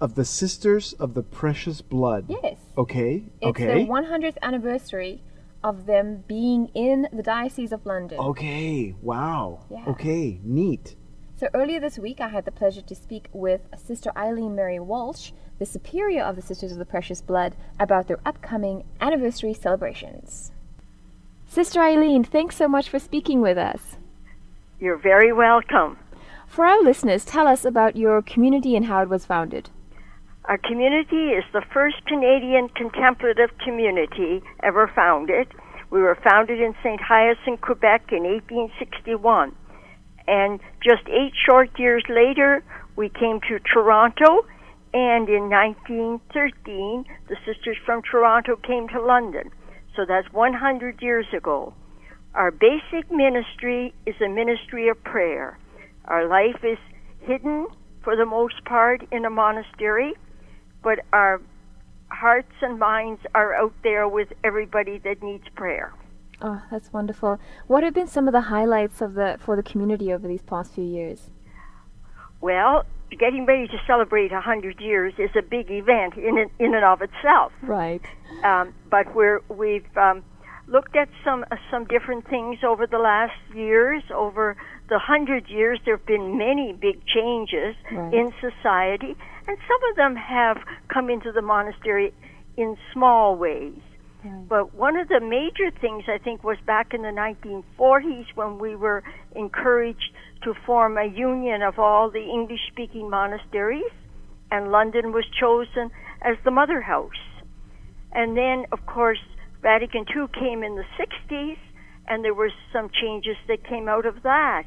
[0.00, 2.26] of the Sisters of the Precious Blood.
[2.28, 2.58] yes.
[2.78, 3.84] Okay, It's okay.
[3.84, 5.22] the 100th anniversary
[5.64, 8.18] of them being in the Diocese of London.
[8.20, 9.64] Okay, wow.
[9.68, 9.84] Yeah.
[9.88, 10.94] Okay, neat.
[11.38, 15.32] So earlier this week, I had the pleasure to speak with Sister Eileen Mary Walsh,
[15.58, 20.52] the superior of the Sisters of the Precious Blood, about their upcoming anniversary celebrations.
[21.46, 23.98] Sister Eileen, thanks so much for speaking with us.
[24.80, 25.98] You're very welcome.
[26.46, 29.68] For our listeners, tell us about your community and how it was founded.
[30.46, 35.48] Our community is the first Canadian contemplative community ever founded.
[35.90, 37.00] We were founded in St.
[37.00, 39.54] Hyacinthe, Quebec in 1861.
[40.28, 42.62] And just eight short years later,
[42.96, 44.46] we came to Toronto,
[44.92, 49.50] and in 1913, the sisters from Toronto came to London.
[49.94, 51.74] So that's 100 years ago.
[52.34, 55.58] Our basic ministry is a ministry of prayer.
[56.04, 56.78] Our life is
[57.20, 57.66] hidden
[58.02, 60.14] for the most part in a monastery,
[60.82, 61.40] but our
[62.08, 65.92] hearts and minds are out there with everybody that needs prayer.
[66.42, 67.38] Oh, that's wonderful.
[67.66, 70.74] What have been some of the highlights of the for the community over these past
[70.74, 71.30] few years?
[72.40, 72.84] Well,
[73.18, 76.84] getting ready to celebrate a hundred years is a big event in and- in and
[76.84, 77.52] of itself.
[77.62, 78.02] Right.
[78.44, 80.22] Um, but we're we've um,
[80.66, 84.02] looked at some uh, some different things over the last years.
[84.14, 84.56] Over
[84.90, 88.12] the hundred years, there have been many big changes Right.
[88.12, 89.16] in society,
[89.48, 92.12] and some of them have come into the monastery
[92.58, 93.80] in small ways.
[94.48, 98.76] But one of the major things I think was back in the 1940s when we
[98.76, 99.02] were
[99.34, 100.10] encouraged
[100.44, 103.90] to form a union of all the English speaking monasteries,
[104.50, 105.90] and London was chosen
[106.22, 107.10] as the mother house.
[108.12, 109.18] And then, of course,
[109.62, 111.58] Vatican II came in the 60s,
[112.06, 114.64] and there were some changes that came out of that,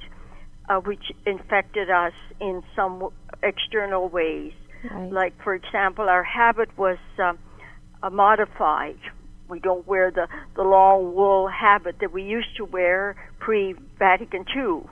[0.68, 3.10] uh, which infected us in some
[3.42, 4.52] external ways.
[4.90, 5.12] Right.
[5.12, 7.34] Like, for example, our habit was uh,
[8.04, 9.00] uh, modified.
[9.50, 14.46] We don't wear the, the long wool habit that we used to wear pre Vatican
[14.56, 14.84] II.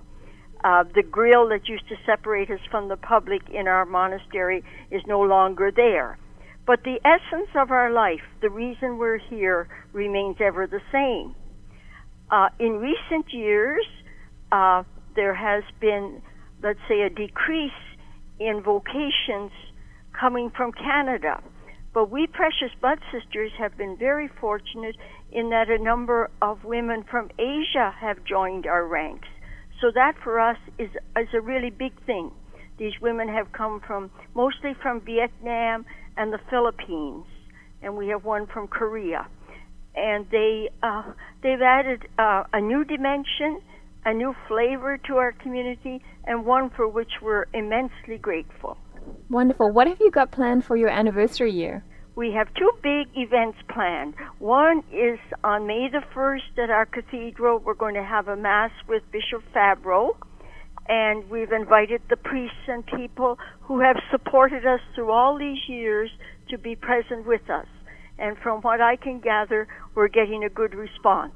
[0.64, 5.02] Uh, the grille that used to separate us from the public in our monastery is
[5.06, 6.18] no longer there.
[6.66, 11.36] But the essence of our life, the reason we're here, remains ever the same.
[12.30, 13.86] Uh, in recent years,
[14.52, 14.84] uh,
[15.16, 16.22] there has been,
[16.62, 17.72] let's say, a decrease
[18.40, 19.52] in vocations
[20.20, 21.42] coming from Canada.
[21.98, 24.96] But we Precious Blood Sisters have been very fortunate
[25.32, 29.28] in that a number of women from Asia have joined our ranks.
[29.82, 32.30] So that for us is, is a really big thing.
[32.78, 37.26] These women have come from mostly from Vietnam and the Philippines,
[37.82, 39.26] and we have one from Korea.
[39.96, 43.60] And they uh, they've added uh, a new dimension,
[44.06, 48.78] a new flavor to our community, and one for which we're immensely grateful.
[49.30, 49.72] Wonderful.
[49.72, 51.84] What have you got planned for your anniversary year?
[52.16, 54.16] We have two big events planned.
[54.40, 57.60] One is on May the 1st at our cathedral.
[57.60, 60.16] We're going to have a Mass with Bishop Fabbro.
[60.90, 66.10] And we've invited the priests and people who have supported us through all these years
[66.50, 67.68] to be present with us.
[68.18, 71.36] And from what I can gather, we're getting a good response.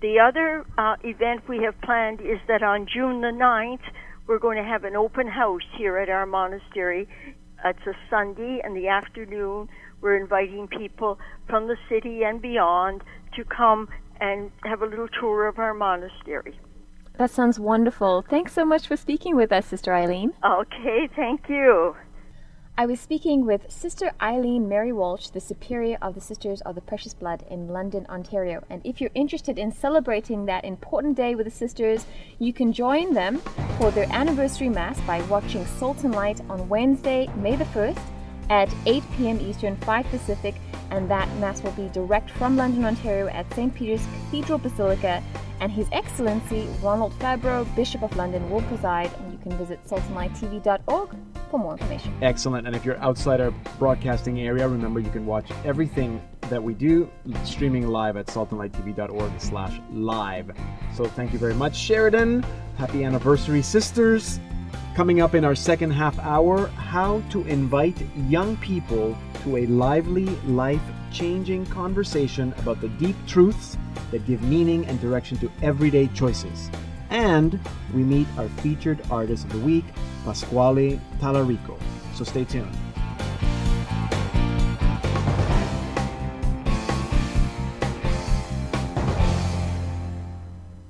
[0.00, 3.80] The other uh, event we have planned is that on June the 9th,
[4.26, 7.08] we're going to have an open house here at our monastery.
[7.64, 9.68] It's a Sunday in the afternoon.
[10.00, 13.02] We're inviting people from the city and beyond
[13.36, 13.88] to come
[14.20, 16.58] and have a little tour of our monastery.
[17.18, 18.22] That sounds wonderful.
[18.28, 20.34] Thanks so much for speaking with us, Sister Eileen.
[20.44, 21.96] Okay, thank you.
[22.78, 26.82] I was speaking with Sister Eileen Mary Walsh, the Superior of the Sisters of the
[26.82, 28.62] Precious Blood in London, Ontario.
[28.68, 32.04] And if you're interested in celebrating that important day with the sisters,
[32.38, 33.38] you can join them
[33.78, 37.98] for their anniversary Mass by watching Salt and Light on Wednesday, May the 1st
[38.50, 39.40] at 8 p.m.
[39.40, 40.54] Eastern, 5 Pacific.
[40.90, 43.74] And that Mass will be direct from London, Ontario at St.
[43.74, 45.22] Peter's Cathedral Basilica.
[45.60, 49.10] And His Excellency Ronald Fabbro, Bishop of London, will preside.
[49.14, 51.16] And you can visit saltandlighttv.org
[51.50, 52.16] for more information.
[52.22, 52.66] Excellent.
[52.66, 57.10] And if you're outside our broadcasting area, remember you can watch everything that we do
[57.44, 60.50] streaming live at saltandlighttv.org slash live.
[60.94, 62.44] So thank you very much, Sheridan.
[62.76, 64.38] Happy anniversary, sisters.
[64.94, 67.96] Coming up in our second half hour, how to invite
[68.28, 70.80] young people to a lively life
[71.12, 73.76] changing conversation about the deep truths
[74.10, 76.70] that give meaning and direction to everyday choices.
[77.10, 77.60] And
[77.94, 79.84] we meet our featured artist of the week,
[80.26, 81.78] Pasquale Talarico.
[82.16, 82.66] So stay tuned.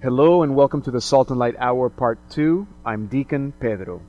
[0.01, 2.66] Hello and welcome to the Salt and Light Hour Part 2.
[2.87, 4.01] I'm Deacon Pedro.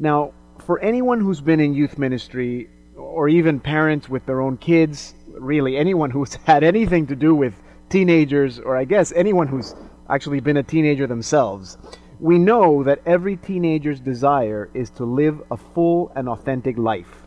[0.00, 5.14] Now, for anyone who's been in youth ministry, or even parents with their own kids,
[5.28, 7.54] really anyone who's had anything to do with
[7.88, 9.76] teenagers, or I guess anyone who's
[10.10, 11.78] actually been a teenager themselves,
[12.18, 17.26] we know that every teenager's desire is to live a full and authentic life.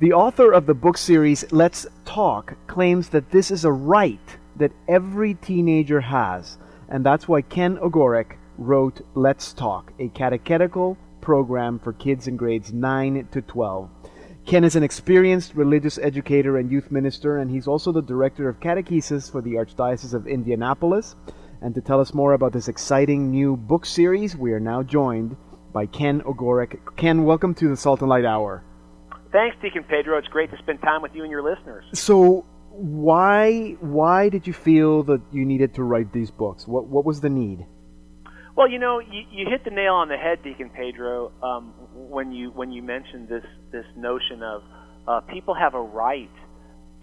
[0.00, 4.72] The author of the book series Let's Talk claims that this is a right that
[4.88, 11.92] every teenager has, and that's why Ken Ogorek wrote Let's Talk, a catechetical program for
[11.92, 13.90] kids in grades 9 to 12.
[14.44, 18.58] Ken is an experienced religious educator and youth minister, and he's also the director of
[18.58, 21.14] catechesis for the Archdiocese of Indianapolis.
[21.60, 25.36] And to tell us more about this exciting new book series, we are now joined
[25.72, 26.78] by Ken Ogorek.
[26.96, 28.62] Ken, welcome to the Salt and Light Hour.
[29.32, 30.18] Thanks, Deacon Pedro.
[30.18, 31.84] It's great to spend time with you and your listeners.
[31.94, 36.68] So, why why did you feel that you needed to write these books?
[36.68, 37.66] What what was the need?
[38.54, 42.30] Well, you know, you, you hit the nail on the head, Deacon Pedro, um, when
[42.30, 44.62] you when you mentioned this this notion of
[45.08, 46.30] uh, people have a right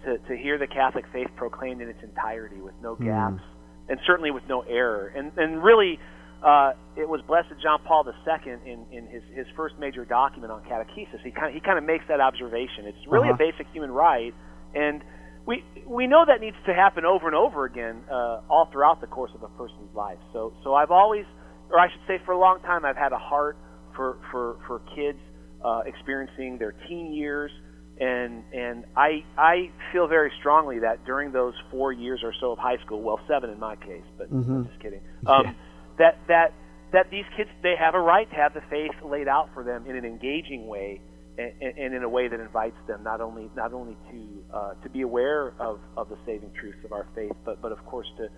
[0.06, 3.55] to to hear the Catholic faith proclaimed in its entirety with no gaps mm.
[3.88, 5.12] And certainly with no error.
[5.14, 5.98] And and really,
[6.42, 10.62] uh, it was Blessed John Paul II in, in his, his first major document on
[10.62, 11.22] catechesis.
[11.24, 12.86] He kind of, he kind of makes that observation.
[12.86, 13.42] It's really uh-huh.
[13.42, 14.34] a basic human right,
[14.74, 15.02] and
[15.46, 19.06] we we know that needs to happen over and over again, uh, all throughout the
[19.06, 20.18] course of a person's life.
[20.32, 21.24] So so I've always,
[21.70, 23.56] or I should say, for a long time, I've had a heart
[23.94, 25.18] for for for kids
[25.64, 27.50] uh, experiencing their teen years,
[27.98, 32.58] and and I I feel very strongly that during those four years or so of
[32.58, 34.52] high school, well, seven in my case, but mm-hmm.
[34.52, 35.00] I'm just kidding.
[35.26, 35.52] Um, yeah.
[35.98, 36.54] That that
[36.92, 39.86] that these kids they have a right to have the faith laid out for them
[39.86, 41.00] in an engaging way
[41.38, 44.88] and, and in a way that invites them not only not only to uh, to
[44.90, 48.28] be aware of, of the saving truths of our faith, but but of course to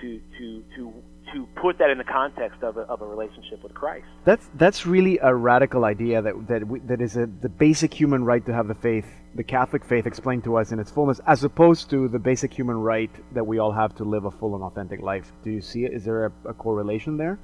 [0.00, 0.92] to to to
[1.34, 4.06] to put that in the context of a, of a relationship with Christ.
[4.24, 8.24] That's that's really a radical idea that that we, that is a, the basic human
[8.24, 11.44] right to have the faith, the Catholic faith, explained to us in its fullness, as
[11.44, 14.64] opposed to the basic human right that we all have to live a full and
[14.64, 15.32] authentic life.
[15.44, 15.92] Do you see it?
[15.92, 17.38] Is there a, a correlation there?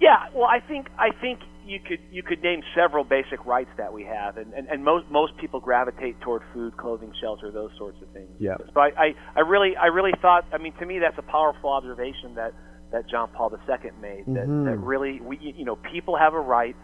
[0.00, 3.92] Yeah, well, I think I think you could you could name several basic rights that
[3.92, 7.98] we have, and, and, and most most people gravitate toward food, clothing, shelter, those sorts
[8.02, 8.30] of things.
[8.40, 8.56] Yeah.
[8.74, 11.70] So I, I, I really I really thought I mean to me that's a powerful
[11.70, 12.52] observation that
[12.90, 14.64] that John Paul II made that mm-hmm.
[14.64, 16.74] that really we you know people have a right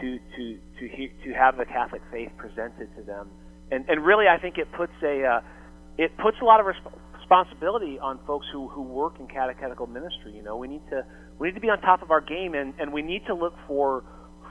[0.00, 3.30] to to to he, to have the Catholic faith presented to them,
[3.70, 5.40] and and really I think it puts a uh,
[5.96, 10.32] it puts a lot of resp- responsibility on folks who who work in catechetical ministry.
[10.34, 11.06] You know we need to
[11.38, 13.54] we need to be on top of our game, and and we need to look
[13.68, 14.02] for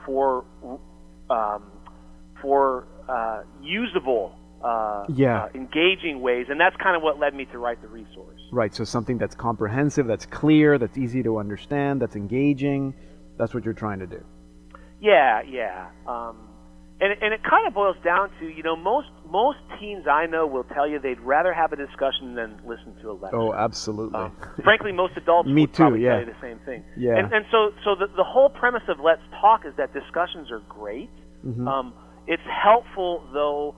[0.04, 0.44] for
[1.30, 1.70] um,
[2.40, 5.44] for uh, usable, uh, yeah.
[5.44, 8.40] Uh, engaging ways, and that's kind of what led me to write the resource.
[8.50, 8.74] Right.
[8.74, 12.94] So something that's comprehensive, that's clear, that's easy to understand, that's engaging.
[13.36, 14.24] That's what you're trying to do.
[15.00, 15.88] Yeah, yeah.
[16.06, 16.48] Um,
[17.00, 20.46] and and it kind of boils down to you know most most teens I know
[20.46, 23.36] will tell you they'd rather have a discussion than listen to a lecture.
[23.36, 24.18] Oh, absolutely.
[24.18, 26.10] Um, frankly, most adults Me would too, probably yeah.
[26.10, 26.84] tell you the same thing.
[26.96, 27.16] Yeah.
[27.16, 30.60] And, and so so the the whole premise of Let's Talk is that discussions are
[30.68, 31.10] great.
[31.44, 31.66] Mm-hmm.
[31.66, 31.94] Um,
[32.26, 33.74] it's helpful though,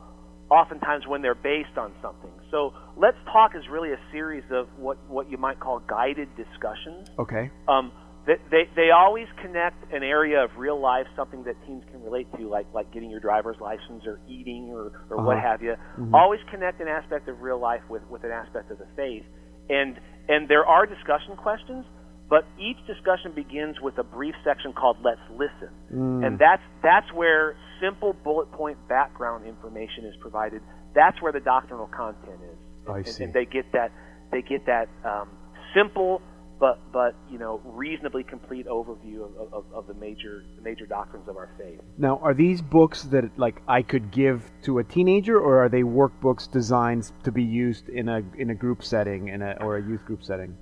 [0.50, 2.30] oftentimes when they're based on something.
[2.50, 7.09] So Let's Talk is really a series of what what you might call guided discussions.
[7.18, 7.50] Okay.
[7.68, 7.92] Um,
[8.27, 12.27] they, they, they always connect an area of real life, something that teens can relate
[12.37, 15.23] to, like like getting your driver's license or eating or, or Uh-huh.
[15.27, 15.75] what have you.
[15.99, 16.12] Mhm.
[16.12, 19.25] Always connect an aspect of real life with, with an aspect of the faith.
[19.71, 21.85] And and there are discussion questions,
[22.29, 26.27] but each discussion begins with a brief section called "Let's Listen," Mm.
[26.27, 30.62] and that's that's where simple bullet point background information is provided.
[30.95, 32.59] That's where the doctrinal content is.
[32.89, 33.24] I and, see.
[33.24, 33.93] and they get that
[34.33, 35.29] they get that um,
[35.74, 36.22] simple
[36.59, 41.28] but but you know reasonably complete overview of, of, of the major the major doctrines
[41.28, 41.80] of our faith.
[41.98, 45.82] Now, are these books that like I could give to a teenager, or are they
[45.82, 49.82] workbooks designed to be used in a in a group setting, in a or a
[49.82, 50.57] youth group setting?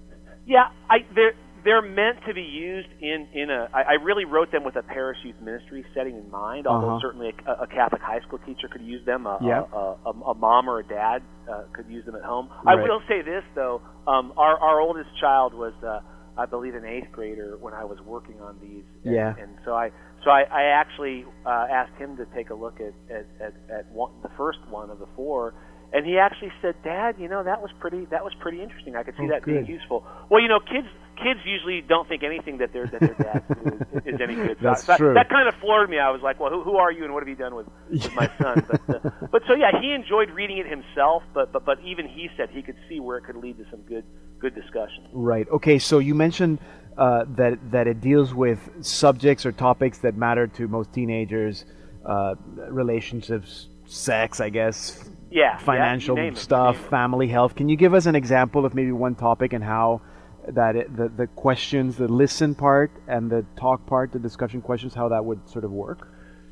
[0.47, 1.35] Yeah, I they're
[1.65, 3.69] they're meant to be used in in a.
[3.73, 6.67] I, I really wrote them with a parish youth ministry setting in mind.
[6.67, 6.99] Although Uh-huh.
[7.03, 9.27] certainly a, a Catholic high school teacher could use them.
[9.27, 9.63] A, Yeah.
[9.73, 12.49] a, a, a mom or a dad uh, could use them at home.
[12.67, 15.73] I will say this though, um, our our oldest child was.
[15.83, 16.01] Uh,
[16.37, 19.35] I believe an eighth grader when I was working on these, and, Yeah.
[19.41, 19.93] and so I
[20.25, 23.93] so I, I actually uh, asked him to take a look at at, at, at
[23.93, 25.55] one, the first one of the four,
[25.93, 28.97] and he actually said, "Dad, you know that was pretty that was pretty interesting.
[28.97, 29.63] I could see Oh, that good.
[29.65, 33.15] being useful." Well, you know, kids kids usually don't think anything that their that their
[33.15, 34.57] dads do is, is any good.
[34.59, 35.15] So That's that, true.
[35.15, 35.99] That kind of floored me.
[35.99, 38.15] I was like, "Well, who, who are you, and what have you done with, with
[38.15, 41.23] my son?" But, uh, but so yeah, he enjoyed reading it himself.
[41.33, 43.81] But but but even he said he could see where it could lead to some
[43.83, 44.05] good
[44.39, 45.07] good discussion.
[45.13, 45.49] Right.
[45.49, 45.79] Okay.
[45.79, 46.59] So you mentioned
[46.99, 51.65] uh, that that it deals with subjects or topics that matter to most teenagers,
[52.05, 52.35] uh,
[52.69, 56.91] relationships, sex, I guess, Yeah, financial yeah, you name it, you stuff, it.
[56.91, 57.55] family health.
[57.55, 60.03] Can you give us an example of maybe one topic and how
[60.49, 64.95] that it, the the questions, the listen part and the talk part, the discussion questions,
[64.95, 66.09] how that would sort of work?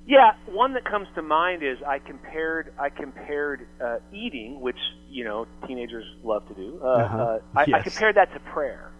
[0.07, 4.79] Yeah, one that comes to mind is I compared I compared uh, eating, which
[5.09, 6.81] you know teenagers love to do.
[6.83, 7.19] Uh, Uh-huh.
[7.23, 8.91] uh, I, I compared that to prayer,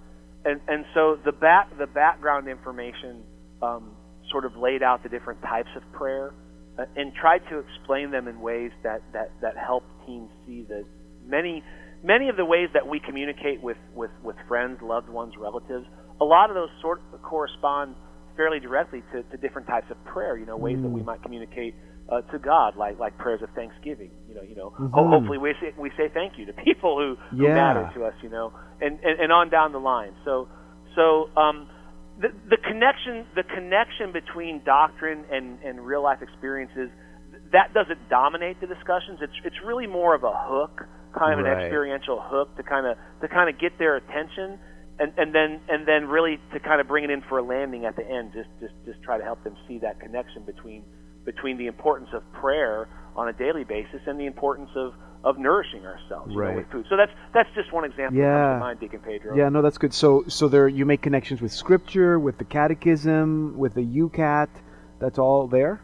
[0.45, 3.25] and and so the back the background information
[3.63, 3.97] um,
[4.31, 6.33] sort of laid out the different types of prayer,
[6.79, 10.85] uh, and tried to explain them in ways that that that help teens see that
[11.27, 11.65] many
[12.03, 15.87] many of the ways that we communicate with with with friends, loved ones, relatives.
[16.21, 17.95] A lot of those sort of correspond
[18.37, 20.37] fairly directly to, to different types of prayer.
[20.37, 21.07] You know, ways that we Mm.
[21.07, 21.75] might communicate
[22.09, 24.11] uh, to God, like like prayers of thanksgiving.
[24.29, 24.71] You know, you know.
[24.71, 25.11] Ho- Mhm.
[25.11, 27.55] hopefully, we say, we say thank you to people who, who Yeah.
[27.55, 28.15] matter to us.
[28.23, 30.13] You know, and, and and on down the line.
[30.25, 30.49] So
[30.95, 31.69] so um,
[32.21, 36.91] the the connection the connection between doctrine and and real life experiences
[37.53, 39.19] that doesn't dominate the discussions.
[39.23, 42.97] It's it's really more of a hook, kind of an experiential hook to kind of
[43.21, 44.59] to kind of get their attention,
[44.99, 47.85] and and then and then really to kind of bring it in for a landing
[47.85, 48.33] at the end.
[48.33, 50.85] Just just just try to help them see that connection between
[51.25, 54.95] between the importance of prayer on a daily basis and the importance of
[55.25, 56.85] of nourishing ourselves you know, with food.
[56.89, 58.59] So that's that's just one example Yeah.
[58.59, 59.37] mind, Deacon Pedro.
[59.37, 59.95] Yeah, no, that's good.
[59.95, 64.49] So, so there you make connections with Scripture, with the Catechism, with the YOUCAT.
[64.99, 65.81] That's all there.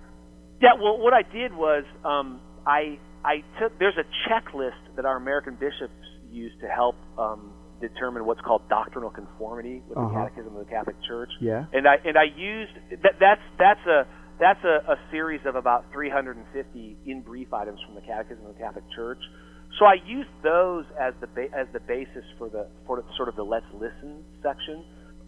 [0.60, 5.16] Yeah, well, what I did was um, I I took there's a checklist that our
[5.16, 5.92] American bishops
[6.30, 10.08] use to help um, determine what's called doctrinal conformity with Uh-huh.
[10.08, 11.30] the Catechism of the Catholic Church.
[11.40, 11.64] Yeah.
[11.72, 14.06] And I and I used that that's that's a
[14.40, 18.60] that's a, a series of about 350 in brief items from the Catechism of the
[18.60, 19.18] Catholic Church.
[19.78, 23.28] So I used those as the ba- as the basis for the for the, sort
[23.28, 24.84] of the let's listen section.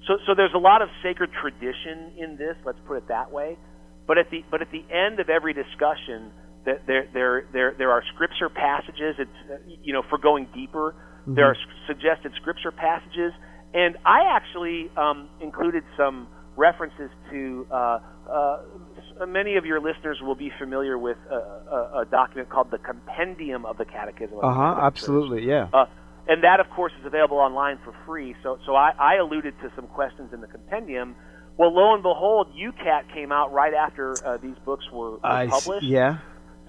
[0.06, 2.56] So so there's a lot of sacred tradition in this.
[2.64, 3.58] Let's put it that way.
[4.06, 6.32] But at the but at the end of every discussion,
[6.66, 9.16] that there there there there are scripture passages.
[9.18, 10.94] It's uh, you know for going deeper,
[11.26, 13.32] there are s- suggested scripture passages,
[13.74, 17.66] and I actually um, included some references to.
[17.70, 17.98] Uh,
[18.30, 22.78] uh, many of your listeners will be familiar with a, a, a document called the
[22.78, 24.38] Compendium of the Catechism.
[24.42, 24.78] Uh huh.
[24.82, 25.44] Absolutely.
[25.46, 25.68] Yeah.
[25.72, 25.86] Uh,
[26.28, 28.36] and that, of course, is available online for free.
[28.44, 31.16] So, so I, I alluded to some questions in the compendium.
[31.56, 35.50] Well, lo and behold, YOUCAT came out right after uh, these books were, were s-
[35.50, 35.86] published.
[35.86, 36.18] yeah.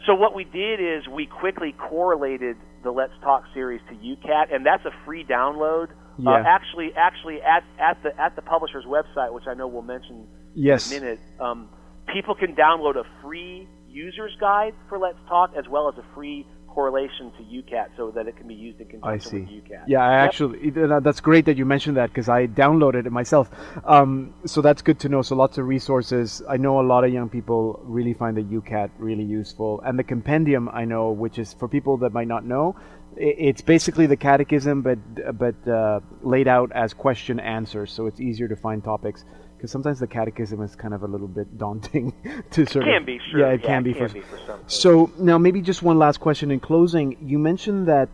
[0.06, 4.66] So what we did is we quickly correlated the Let's Talk series to YOUCAT, and
[4.66, 5.90] that's a free download.
[6.18, 6.32] Yeah.
[6.32, 10.28] Uh, actually, actually, at at the at the publisher's website, which I know we'll mention
[10.54, 10.92] Yes.
[10.92, 11.70] in a minute, um,
[12.14, 16.46] people can download a free user's guide for Let's Talk, as well as a free
[16.74, 19.40] correlation to YOUCAT, so that it can be used in I conjunction see.
[19.42, 19.84] with YOUCAT.
[19.88, 20.26] Yeah, I Yep.
[20.26, 20.70] actually
[21.08, 23.50] that's great that you mentioned that because I downloaded it myself.
[23.86, 25.22] Um, so that's good to know.
[25.22, 26.42] So lots of resources.
[26.48, 30.04] I know a lot of young people really find the YOUCAT really useful, and the
[30.04, 32.76] compendium I know, which is for people that might not know,
[33.18, 35.00] it's basically the catechism, but
[35.38, 39.26] but uh, laid out as question answers, so it's easier to find topics.
[39.62, 42.14] Because sometimes the catechism is kind of a little bit daunting
[42.50, 43.06] to sort can of.
[43.06, 43.42] be, sure.
[43.42, 44.14] Yeah, it Yeah, can it be can for.
[44.16, 44.60] be for some.
[44.66, 47.16] So now maybe just one last question in closing.
[47.22, 48.10] You mentioned that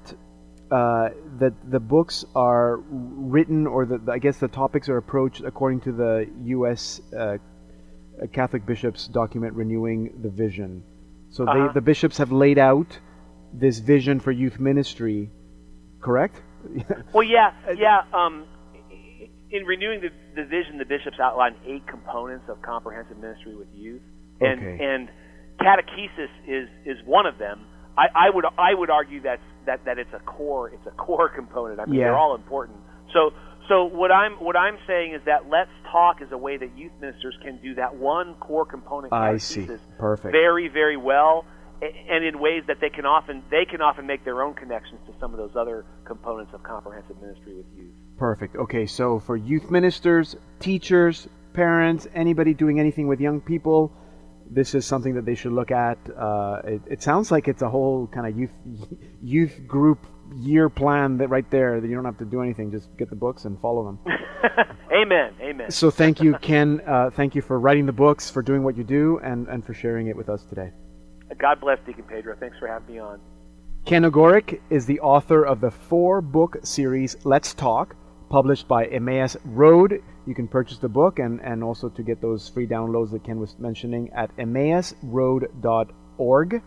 [0.69, 5.79] uh, that the books are written, or the, I guess the topics are approached according
[5.87, 6.99] to the U.S.
[7.17, 7.37] Uh,
[8.33, 10.83] Catholic bishops document renewing the vision.
[11.29, 11.67] So Uh-huh.
[11.67, 12.99] they, the bishops have laid out
[13.53, 15.29] this vision for youth ministry,
[16.01, 16.41] correct?
[17.13, 18.01] Well, yeah, yeah.
[18.11, 18.43] Um,
[19.51, 24.01] in renewing the, the vision, the bishops outlined eight components of comprehensive ministry with youth,
[24.41, 24.83] and Okay.
[24.83, 25.09] and
[25.59, 27.65] catechesis is is one of them.
[27.97, 31.29] I, I would I would argue that that that it's a core it's a core
[31.29, 31.79] component.
[31.79, 32.05] I mean, Yeah.
[32.05, 32.77] they're all important.
[33.13, 33.31] So
[33.69, 36.91] so what I'm what I'm saying is that let's talk is a way that youth
[37.01, 39.13] ministers can do that one core component.
[39.13, 39.67] I see.
[39.97, 40.31] Perfect.
[40.31, 41.45] very very well
[41.81, 45.13] and in ways that they can often they can often make their own connections to
[45.19, 47.93] some of those other components of comprehensive ministry with youth.
[48.17, 48.55] Perfect.
[48.55, 53.91] Okay, so for youth ministers, teachers, parents, anybody doing anything with young people,
[54.49, 55.97] this is something that they should look at.
[56.17, 58.51] Uh, it, it sounds like it's a whole kind of youth
[59.21, 60.05] youth group
[60.35, 63.15] year plan that right there that you don't have to do anything, just get the
[63.15, 63.99] books and follow them.
[64.91, 65.33] Amen.
[65.41, 65.71] Amen.
[65.71, 66.81] So thank you, Ken.
[66.85, 69.73] Uh, thank you for writing the books, for doing what you do, and, and for
[69.73, 70.71] sharing it with us today.
[71.37, 72.35] God bless Deacon Pedro.
[72.39, 73.19] Thanks for having me on.
[73.85, 77.95] Ken Ogorek is the author of the four book series Let's Talk,
[78.29, 80.03] published by Emmaus Road.
[80.25, 83.39] You can purchase the book and, and also to get those free downloads that Ken
[83.39, 86.61] was mentioning at emmausroad.org.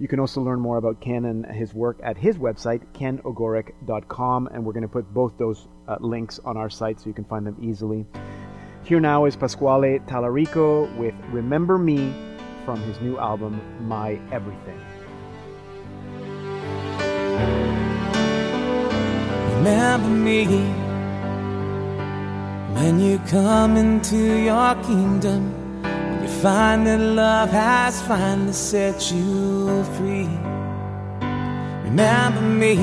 [0.00, 4.64] You can also learn more about Ken and his work at his website, kenogorek.com, and
[4.64, 7.44] we're going to put both those uh, links on our site so you can find
[7.44, 8.06] them easily.
[8.84, 12.14] Here now is Pasquale Talarico with Remember Me
[12.64, 14.80] from his new album, My Everything.
[19.56, 20.87] Remember me
[22.78, 24.20] when you come into
[24.50, 25.42] your kingdom,
[25.82, 30.30] when you find that love has finally set you free.
[31.88, 32.76] Remember me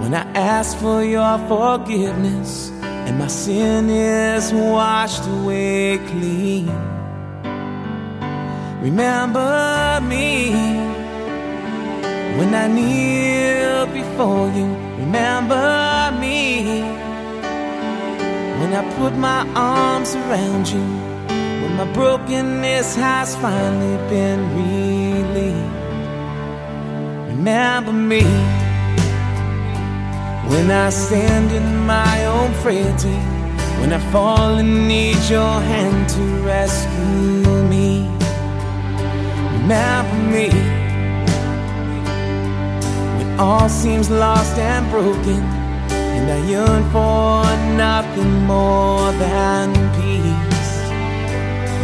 [0.00, 6.66] when I ask for your forgiveness and my sin is washed away clean.
[8.88, 10.50] Remember me
[12.38, 14.66] when I kneel before you.
[15.04, 15.95] Remember me
[18.58, 20.86] when I put my arms around you.
[21.62, 25.76] When my brokenness has finally been relieved.
[27.32, 28.24] Remember me
[30.50, 33.18] when I stand in my own frailty.
[33.80, 38.08] When I fall and need your hand to rescue me.
[39.60, 40.48] Remember me
[43.16, 45.42] when all seems lost and broken,
[46.16, 47.44] and I yearn for
[47.76, 49.66] nothing more than
[49.98, 50.74] peace.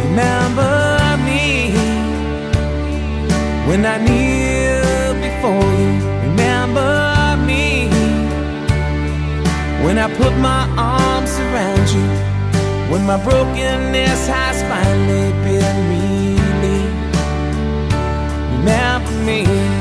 [0.03, 0.75] Remember
[1.27, 1.45] me
[3.67, 5.93] when I kneel before you.
[6.27, 6.93] Remember
[7.49, 7.87] me
[9.83, 12.07] when I put my arms around you.
[12.91, 17.15] When my brokenness has finally been relieved.
[18.55, 19.72] Remember me.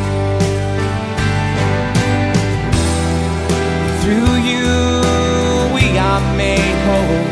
[6.42, 7.26] Made whole.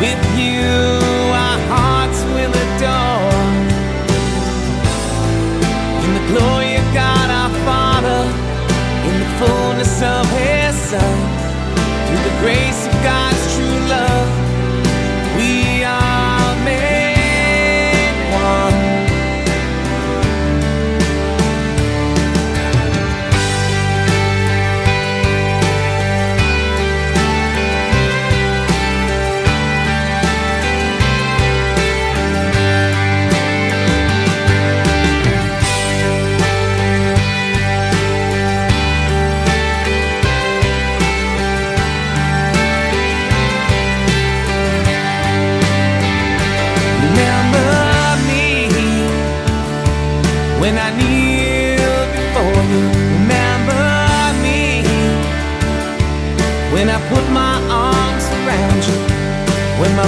[0.00, 0.93] With you,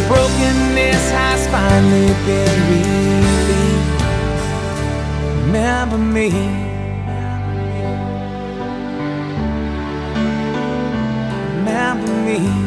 [0.08, 3.96] brokenness has finally been relieved.
[5.46, 6.28] Remember me.
[11.56, 12.65] Remember me.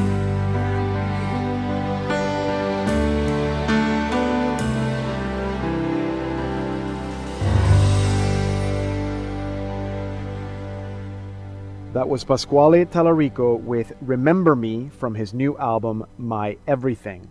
[11.99, 17.27] That was Pasquale Talarico with Remember Me from his new album, My Everything.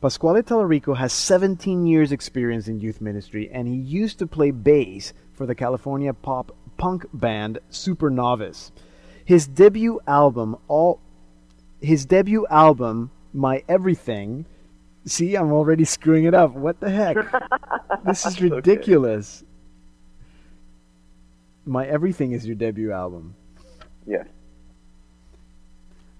[0.00, 5.12] Pasquale Talarico has 17 years' experience in youth ministry, and he used to play bass
[5.32, 8.72] for the California pop punk band Super Novice.
[9.24, 10.98] His debut album, all
[11.80, 14.44] his debut album, My Everything.
[15.04, 16.50] See, I'm already screwing it up.
[16.50, 17.16] What the heck?
[18.04, 19.44] this is ridiculous.
[21.64, 23.36] My Everything is your debut album.
[24.06, 24.26] Yes.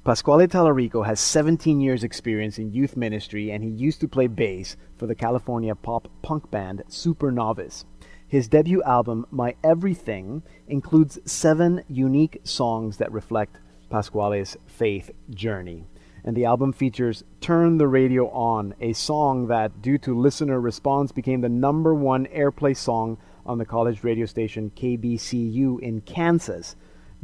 [0.05, 4.77] Pasquale Talarico has 17 years' experience in youth ministry and he used to play bass
[4.97, 7.85] for the California pop punk band Super Novice.
[8.27, 13.59] His debut album, My Everything, includes seven unique songs that reflect
[13.91, 15.85] Pasquale's faith journey.
[16.25, 21.13] And the album features Turn the Radio On, a song that, due to listener response,
[21.13, 26.75] became the number one airplay song on the college radio station KBCU in Kansas.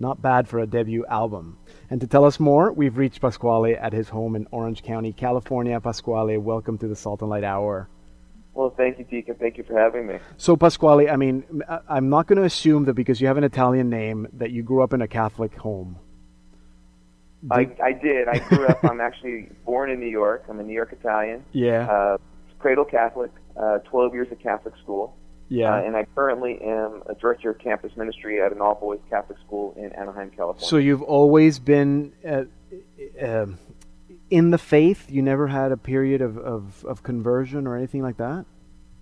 [0.00, 1.58] Not bad for a debut album.
[1.90, 5.80] And to tell us more, we've reached Pasquale at his home in Orange County, California.
[5.80, 7.88] Pasquale, welcome to the Salt and Light Hour.
[8.54, 9.34] Well, thank you, Deacon.
[9.34, 10.18] Thank you for having me.
[10.36, 13.90] So, Pasquale, I mean, I'm not going to assume that because you have an Italian
[13.90, 15.98] name that you grew up in a Catholic home.
[17.50, 18.28] I, I did.
[18.28, 18.84] I grew up.
[18.84, 20.44] I'm actually born in New York.
[20.48, 21.44] I'm a New York Italian.
[21.52, 21.90] Yeah.
[21.90, 22.18] Uh,
[22.60, 23.32] cradle Catholic.
[23.56, 25.16] uh, 12 years at Catholic school.
[25.48, 25.74] Yeah.
[25.74, 29.38] Uh, and I currently am a director of campus ministry at an all boys Catholic
[29.46, 30.66] school in Anaheim, California.
[30.66, 32.44] So you've always been uh,
[33.22, 33.46] uh,
[34.30, 35.10] in the faith.
[35.10, 38.44] You never had a period of, of, of conversion or anything like that.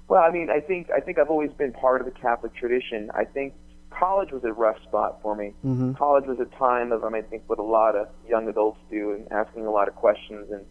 [0.08, 3.10] Well, I mean, I think I think I've always been part of the Catholic tradition.
[3.12, 3.54] I think
[3.90, 5.52] college was a rough spot for me.
[5.64, 5.94] Mm-hmm.
[5.94, 9.32] College was a time of, I think, what a lot of young adults do, and
[9.32, 10.64] asking a lot of questions and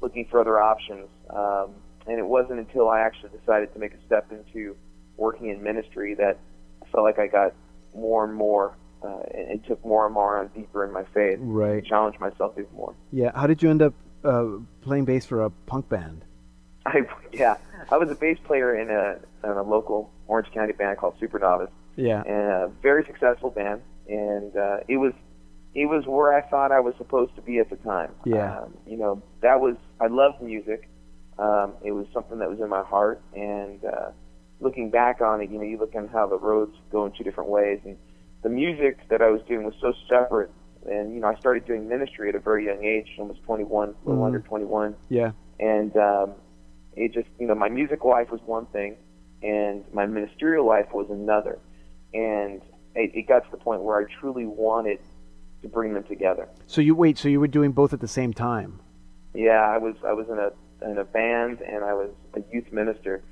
[0.00, 1.08] looking for other options.
[1.30, 1.74] Um,
[2.06, 4.76] and it wasn't until I actually decided to make a step into
[5.18, 6.38] working in ministry that
[6.82, 7.52] I felt like I got
[7.94, 11.38] more and more, uh, and, and took more and more on deeper in my faith.
[11.40, 11.84] Right.
[11.84, 12.94] Challenged myself even more.
[13.12, 13.32] Yeah.
[13.34, 13.94] How did you end up
[14.24, 14.46] uh,
[14.80, 16.24] playing bass for a punk band?
[16.86, 17.02] I
[17.32, 17.56] yeah,
[17.90, 21.38] I was a bass player in a in a local Orange County band called Super
[21.38, 21.68] Supernovas.
[21.96, 22.22] Yeah.
[22.22, 25.12] And a very successful band, and uh, it was
[25.74, 28.12] it was where I thought I was supposed to be at the time.
[28.24, 28.60] Yeah.
[28.60, 30.88] Um, you know, that was I loved music.
[31.38, 34.10] Um, it was something that was in my heart, and uh,
[34.60, 37.24] looking back on it, you know, you look at how the roads go in two
[37.24, 37.96] different ways, and
[38.42, 40.50] the music that I was doing was so separate.
[40.88, 44.08] And you know, I started doing ministry at a very young age, almost 21, a
[44.08, 44.26] little Mhm.
[44.26, 45.32] under 21 Yeah.
[45.60, 46.32] and um,
[46.94, 48.96] it just you know my music life was one thing
[49.42, 51.58] and my ministerial life was another
[52.14, 52.60] and
[52.94, 54.98] it, it got to the point where i truly wanted
[55.62, 57.18] to bring them together So you wait.
[57.18, 58.80] So you were doing both at the same time.
[59.34, 60.50] yeah i was i was in a
[60.90, 63.22] in a band and i was a youth minister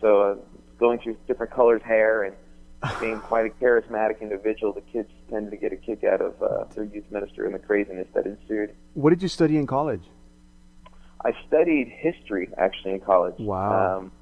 [0.00, 0.36] so uh,
[0.84, 2.36] going through different colors hair and
[3.00, 6.64] being quite a charismatic individual the kids tended to get a kick out of uh,
[6.74, 10.02] their youth minister and the craziness that ensued What did you study in college?
[11.24, 13.36] I studied history actually in college.
[13.38, 13.96] Wow.
[13.96, 14.12] Um,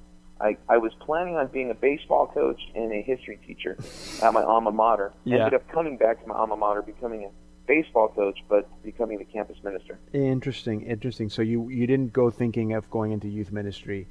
[0.40, 3.76] I, I was planning on being a baseball coach and a history teacher
[4.22, 5.12] at my alma mater.
[5.24, 5.38] Yeah.
[5.38, 7.30] Ended up coming back to my alma mater, becoming a
[7.66, 9.98] baseball coach, but becoming the campus minister.
[10.12, 10.82] Interesting.
[10.82, 11.28] Interesting.
[11.28, 14.06] So you you didn't go thinking of going into youth ministry.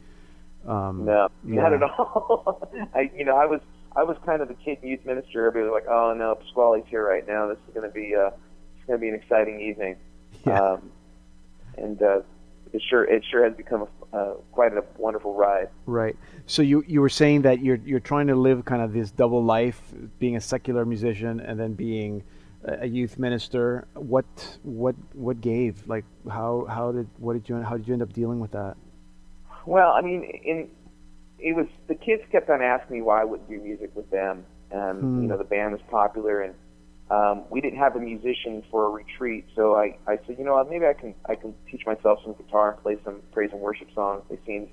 [0.68, 1.62] Um, No, yeah.
[1.62, 2.70] not at all.
[2.96, 3.62] I, you know, I was
[3.96, 5.48] I was kind of the kid youth minister.
[5.48, 7.48] Everybody was like, "Oh no, Pasquale's here right now.
[7.48, 9.98] This is going to be uh, it's going to be an exciting evening."
[10.46, 10.62] Yeah.
[10.62, 10.92] Um,
[11.78, 12.22] and uh,
[12.74, 15.70] it sure it sure has become a, uh, quite a wonderful ride.
[15.86, 16.16] Right.
[16.46, 19.44] So you you were saying that you're you're trying to live kind of this double
[19.44, 19.82] life,
[20.20, 22.24] being a secular musician and then being
[22.64, 23.88] a a youth minister.
[23.96, 24.26] What
[24.64, 25.86] what what gave?
[25.88, 28.78] Like how how did what did you how did you end up dealing with that?
[29.66, 30.70] Well, I mean, in
[31.40, 34.46] it was the kids kept on asking me why I wouldn't do music with them,
[34.72, 35.20] and Hmm.
[35.20, 36.56] you know the band was popular, and
[37.10, 40.54] um, we didn't have a musician for a retreat, so I I said, you know
[40.54, 43.62] what, maybe I can I can teach myself some guitar and play some praise and
[43.62, 44.24] worship songs.
[44.30, 44.70] They seemed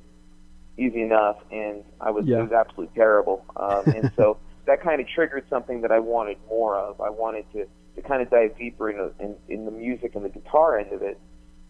[0.76, 2.36] easy enough, and I was Yeah.
[2.36, 6.39] it was absolutely terrible, um, and so that kind of triggered something that I wanted
[6.49, 7.01] more of.
[7.01, 7.66] I wanted to
[7.97, 11.03] to kind of dive deeper in, in in the music and the guitar end of
[11.03, 11.18] it,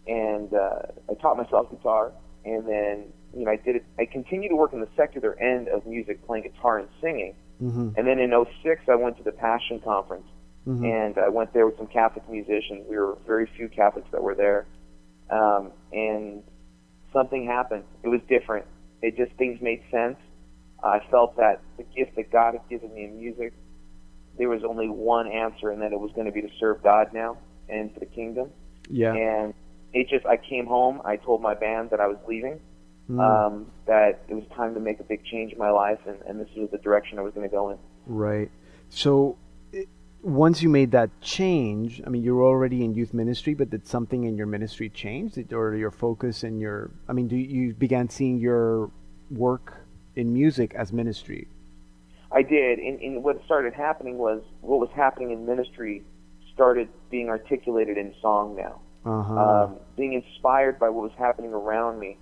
[0.07, 2.11] and uh, I taught myself guitar,
[2.53, 3.85] and then you know I did it.
[3.99, 7.89] I continued to work in the secular end of music, playing guitar and singing, Mm-hmm.
[7.97, 8.31] and then in
[8.63, 10.25] '06 I went to the Passion Conference,
[10.67, 10.83] Mhm.
[10.85, 12.85] and I went there with some Catholic musicians.
[12.89, 14.65] We were very few Catholics that were there,
[15.29, 16.41] um, and
[17.11, 17.83] something happened.
[18.03, 18.65] It was different.
[19.01, 20.17] It just things made sense.
[20.81, 23.51] I felt that the gift that God had given me in music,
[24.37, 27.11] there was only one answer, and that it was going to be to serve God
[27.13, 27.37] now
[27.67, 28.49] and for the kingdom.
[28.89, 29.13] Yeah.
[29.13, 29.53] And
[29.93, 31.01] it just, I came home.
[31.05, 32.59] I told my band that I was leaving,
[33.09, 33.19] Mm.
[33.19, 36.39] um, that it was time to make a big change in my life, and, and
[36.39, 37.77] this was the direction I was going to go in.
[38.05, 38.51] Right.
[38.89, 39.37] So
[39.73, 39.85] i
[40.21, 43.87] once you made that change, I mean, you were already in youth ministry, but did
[43.87, 45.33] something in your ministry change?
[45.33, 48.91] Did, or your focus and your, I mean, do you began seeing your
[49.31, 49.77] work
[50.15, 51.47] in music as ministry?
[52.31, 56.03] I did, and, and what started happening was what was happening in ministry
[56.53, 58.81] started being articulated in song now.
[59.05, 59.33] Uh-huh.
[59.63, 62.17] Um, being inspired by what was happening around me,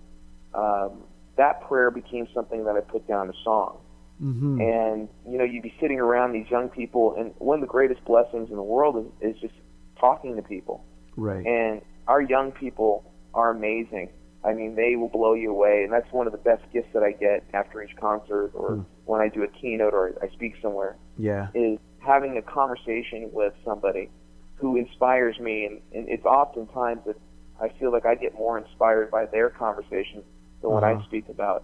[0.53, 1.03] um,
[1.37, 3.79] that prayer became something that I put down a song.
[4.21, 4.61] mm-hmm.
[4.61, 8.03] And you know, you'd be sitting around these young people, and one of the greatest
[8.05, 9.53] blessings in the world is, is just
[9.99, 10.83] talking to people.
[11.15, 11.45] Right.
[11.45, 13.03] And our young people
[13.33, 14.09] are amazing.
[14.43, 17.03] I mean, they will blow you away, and that's one of the best gifts that
[17.03, 18.81] I get after each concert or Hmm.
[19.05, 21.47] when I do a keynote or I speak somewhere Yeah.
[21.53, 24.09] is having a conversation with somebody
[24.57, 27.15] who inspires me, and, and it's oftentimes that
[27.61, 30.23] I feel like I get more inspired by their conversation
[30.61, 30.99] than what Uh-huh.
[30.99, 31.63] I speak about.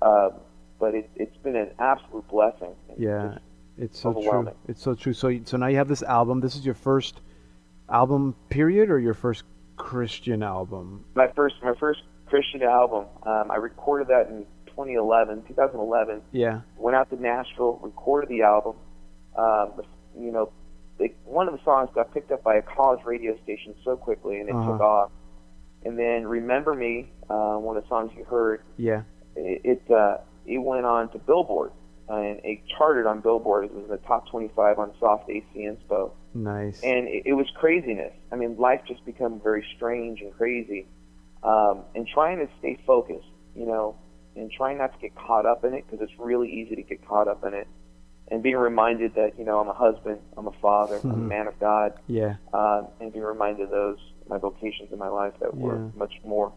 [0.00, 0.32] Um,
[0.78, 2.74] but it, it's been an absolute blessing.
[2.88, 3.38] It's Yeah.
[3.78, 4.50] It's so true.
[4.68, 5.12] It's so true.
[5.14, 6.40] So, so now you have this album.
[6.40, 7.20] This is your first
[7.88, 9.44] album, period, or your first
[9.76, 11.04] Christian album?
[11.14, 13.06] my first my first Christian album.
[13.24, 16.20] Um, I recorded that in 2011, 2011.
[16.32, 16.60] Yeah.
[16.76, 18.76] Went out to Nashville, recorded the album.
[19.36, 19.82] Um,
[20.18, 20.52] you know,
[20.98, 24.40] they, one of the songs got picked up by a college radio station so quickly,
[24.40, 24.72] and it Uh-huh.
[24.72, 25.10] took off.
[25.84, 29.02] And then "Remember Me," uh, one of the songs you heard, Yeah.
[29.34, 31.72] it it, uh, it went on to Billboard
[32.08, 33.64] and it charted on Billboard.
[33.64, 36.10] It was in the top 25 on Soft AC Inspo.
[36.34, 36.80] Nice.
[36.82, 38.12] And it, it was craziness.
[38.30, 40.86] I mean, life just become very strange and crazy.
[41.42, 43.26] Um, and trying to stay focused,
[43.56, 43.96] you know,
[44.36, 47.06] and trying not to get caught up in it because it's really easy to get
[47.06, 47.66] caught up in it.
[48.30, 51.28] And being reminded that, you know, I'm a husband, I'm a father, I'm a Mhm.
[51.28, 51.94] man of God.
[52.06, 52.36] Yeah.
[52.54, 53.98] Um, and being reminded of those,
[54.28, 55.88] my vocations in my life that were Yeah.
[55.96, 56.52] much more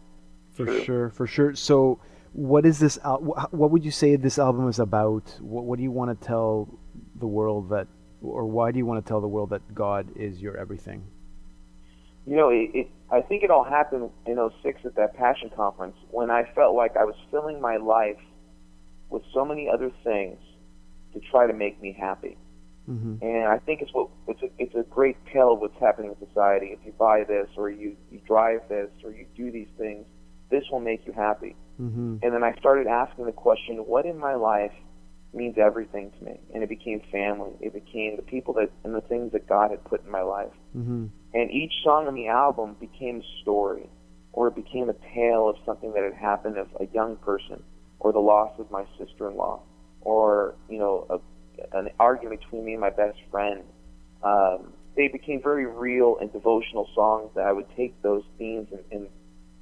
[0.51, 0.79] For true.
[0.79, 1.53] sure, for sure.
[1.55, 1.99] So,
[2.31, 2.97] what is this?
[3.03, 5.37] Al- what would you say this album is about?
[5.41, 6.69] What, what do you want to tell
[7.19, 7.87] the world that,
[8.21, 11.03] or why do you want to tell the world that God is your everything?
[12.25, 15.95] You know, it, it, I think it all happened in '06 at that Passion Conference
[16.11, 18.19] when I felt like I was filling my life
[19.09, 20.39] with so many other things
[21.15, 22.37] to try to make me happy.
[22.87, 23.15] Mm-hmm.
[23.25, 26.27] And I think it's what it's a, it's a great tale of what's happening in
[26.27, 26.67] society.
[26.67, 30.05] If you buy this, or you you drive this, or you do these things,
[30.51, 31.55] this will make you happy.
[31.81, 32.17] Mm-hmm.
[32.21, 34.71] And then I started asking the question, what in my life
[35.33, 36.39] means everything to me?
[36.53, 37.53] And it became family.
[37.59, 40.53] It became the people that and the things that God had put in my life.
[40.77, 41.07] Mm-hmm.
[41.33, 43.89] And each song on the album became a story,
[44.31, 47.63] or it became a tale of something that had happened of a young person,
[47.99, 49.59] or the loss of my sister-in-law,
[50.05, 53.63] or you know, a, an argument between me and my best friend.
[54.23, 58.81] Um, they became very real and devotional songs that I would take those themes and,
[58.91, 59.09] and,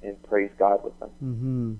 [0.00, 1.10] and praise God with them.
[1.22, 1.74] Mm-hmm.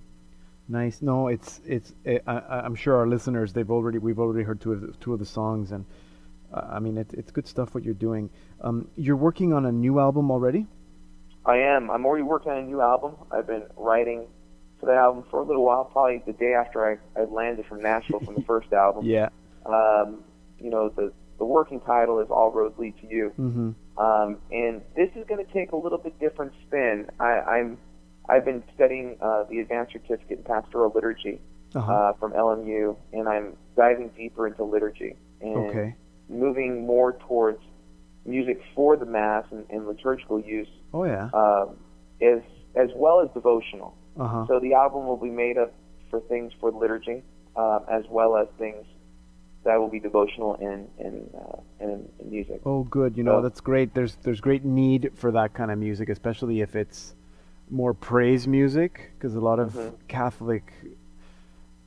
[0.67, 1.03] Nice.
[1.03, 1.93] No, it's it's.
[2.07, 5.13] I, I, I'm sure our listeners they've already we've already heard two of the, two
[5.13, 5.85] of the songs, and
[6.53, 8.31] uh, I mean it, it's good stuff what you're doing.
[8.63, 10.67] Um, you're working on a new album already.
[11.45, 11.91] I am.
[11.91, 13.15] I'm already working on a new album.
[13.31, 14.27] I've been writing
[14.85, 16.85] for that album for a little while, probably the day after
[17.17, 19.05] I, I landed from Nashville from the first album.
[19.07, 19.29] Yeah.
[19.67, 20.23] Um,
[20.59, 23.33] you know, the the working title is All Roads Lead to You.
[23.39, 23.71] Mm-hmm.
[24.01, 27.07] Um, and this is going to take a little bit different spin.
[27.19, 27.79] I, I'm
[28.29, 31.41] I've been studying uh, the advanced certificate in pastoral liturgy
[31.75, 31.93] Uh-huh.
[31.93, 35.95] uh, from LMU, and I'm diving deeper into liturgy and Okay.
[36.29, 37.59] moving more towards
[38.25, 41.29] music for the mass and, and liturgical use, Oh yeah.
[41.35, 41.77] um,
[42.23, 42.41] as
[42.77, 43.95] as well as devotional.
[44.19, 44.47] Uh huh.
[44.47, 45.73] So the album will be made up
[46.11, 47.23] for things for liturgy,
[47.57, 48.85] um, as well as things
[49.65, 52.61] that will be devotional and in, uh, in music.
[52.67, 53.17] Oh, good.
[53.17, 53.95] You know So- that's great.
[53.95, 57.15] There's there's great need for that kind of music, especially if it's
[57.71, 59.93] more praise music, because a lot of Mhm.
[60.07, 60.71] Catholic,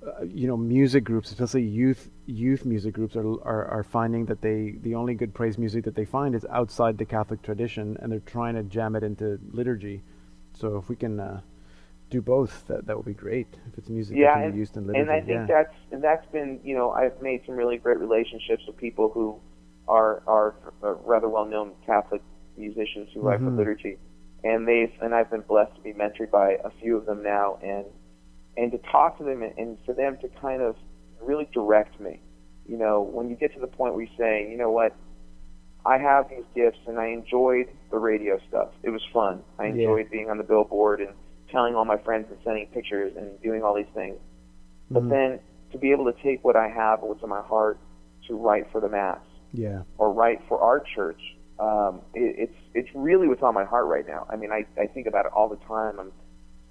[0.05, 4.41] uh, you know, music groups, especially youth youth music groups, are, are are finding that
[4.41, 8.11] they the only good praise music that they find is outside the Catholic tradition, and
[8.11, 10.01] they're trying to jam it into liturgy.
[10.53, 11.41] So if we can uh,
[12.10, 13.47] do both, that that would be great.
[13.72, 15.45] If it's music yeah, that can and, be used in liturgy, and I think yeah.
[15.47, 19.39] that's and that's been you know I've made some really great relationships with people who
[19.88, 22.22] are are uh, rather well known Catholic
[22.58, 23.58] musicians who write for Mhm.
[23.58, 23.97] liturgy,
[24.43, 27.58] and they've and I've been blessed to be mentored by a few of them now,
[27.62, 27.86] and
[28.58, 30.76] and to talk to them and, and for them to kind of
[31.22, 32.22] really direct me.
[32.68, 34.93] You know, when you get to the point where you say, you know what,
[35.86, 38.70] I have these gifts and I enjoyed the radio stuff.
[38.84, 39.43] It was fun.
[39.58, 39.72] I Yeah.
[39.76, 41.14] enjoyed being on the billboard and
[41.51, 44.17] telling all my friends and sending pictures and doing all these things.
[44.89, 45.09] But Mhm.
[45.09, 45.39] then
[45.71, 47.77] to be able to take what I have, what's in my heart,
[48.27, 49.19] to write for the mass
[49.53, 49.83] yeah.
[49.97, 51.21] or write for our church,
[51.59, 54.27] um, it, it's it's really what's on my heart right now.
[54.29, 55.99] I mean, I, I think about it all the time.
[55.99, 56.11] I'm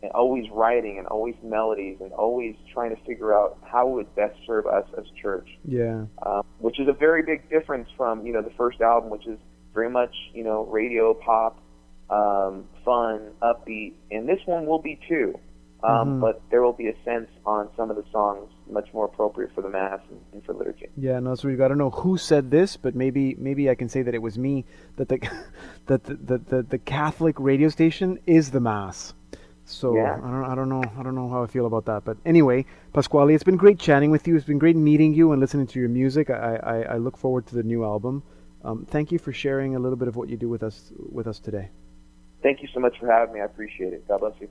[0.02, 4.36] and always writing and always melodies and always trying to figure out how would best
[4.46, 6.04] serve us as church Yeah.
[6.22, 9.38] um, which is a very big difference from you know the first album, which is
[9.74, 11.58] very much you know radio pop,
[12.10, 15.38] um, fun, upbeat, and this one will be too.
[15.82, 16.20] Um, Mhm.
[16.20, 19.60] But there will be a sense on some of the songs much more appropriate for
[19.60, 20.88] the mass and, and for liturgy.
[20.96, 23.88] Yeah, no, so we've got to know who said this, but maybe maybe I can
[23.88, 24.64] say that it was me.
[24.96, 25.18] That the
[25.86, 29.14] that the the, the, the Catholic radio station is the mass.
[29.66, 30.14] So Yeah.
[30.14, 32.04] I don't I don't know I don't know how I feel about that.
[32.04, 34.34] But anyway, Pasquale, it's been great chatting with you.
[34.36, 36.30] It's been great meeting you and listening to your music.
[36.30, 38.22] I I, I look forward to the new album.
[38.64, 41.26] Um, thank you for sharing a little bit of what you do with us with
[41.26, 41.68] us today.
[42.46, 43.40] Thank you so much for having me.
[43.40, 44.06] I appreciate it.
[44.06, 44.48] God bless you.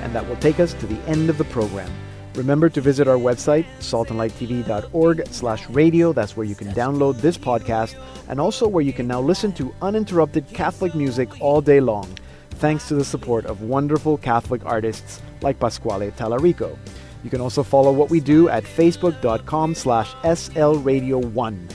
[0.03, 1.89] And that will take us to the end of the program.
[2.35, 6.13] Remember to visit our website, saltandlighttv.org slash radio.
[6.13, 7.95] That's where you can download this podcast
[8.29, 12.13] and also where you can now listen to uninterrupted Catholic music all day long,
[12.51, 16.77] thanks to the support of wonderful Catholic artists like Pasquale Talarico.
[17.23, 21.69] You can also follow what we do at facebook.com slash slradio1.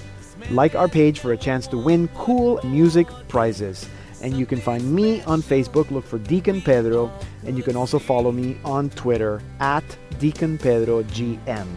[0.49, 3.87] Like our page for a chance to win cool music prizes.
[4.21, 7.11] And you can find me on Facebook, look for Deacon Pedro,
[7.45, 9.83] and you can also follow me on Twitter at
[10.19, 11.67] Deacon Pedro GM.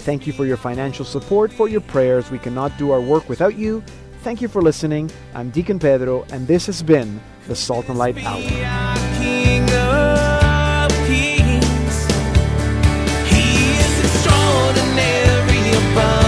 [0.00, 2.30] Thank you for your financial support, for your prayers.
[2.30, 3.82] We cannot do our work without you.
[4.22, 5.10] Thank you for listening.
[5.34, 8.42] I'm Deacon Pedro, and this has been the Salt and Light Hour.
[15.70, 16.27] Above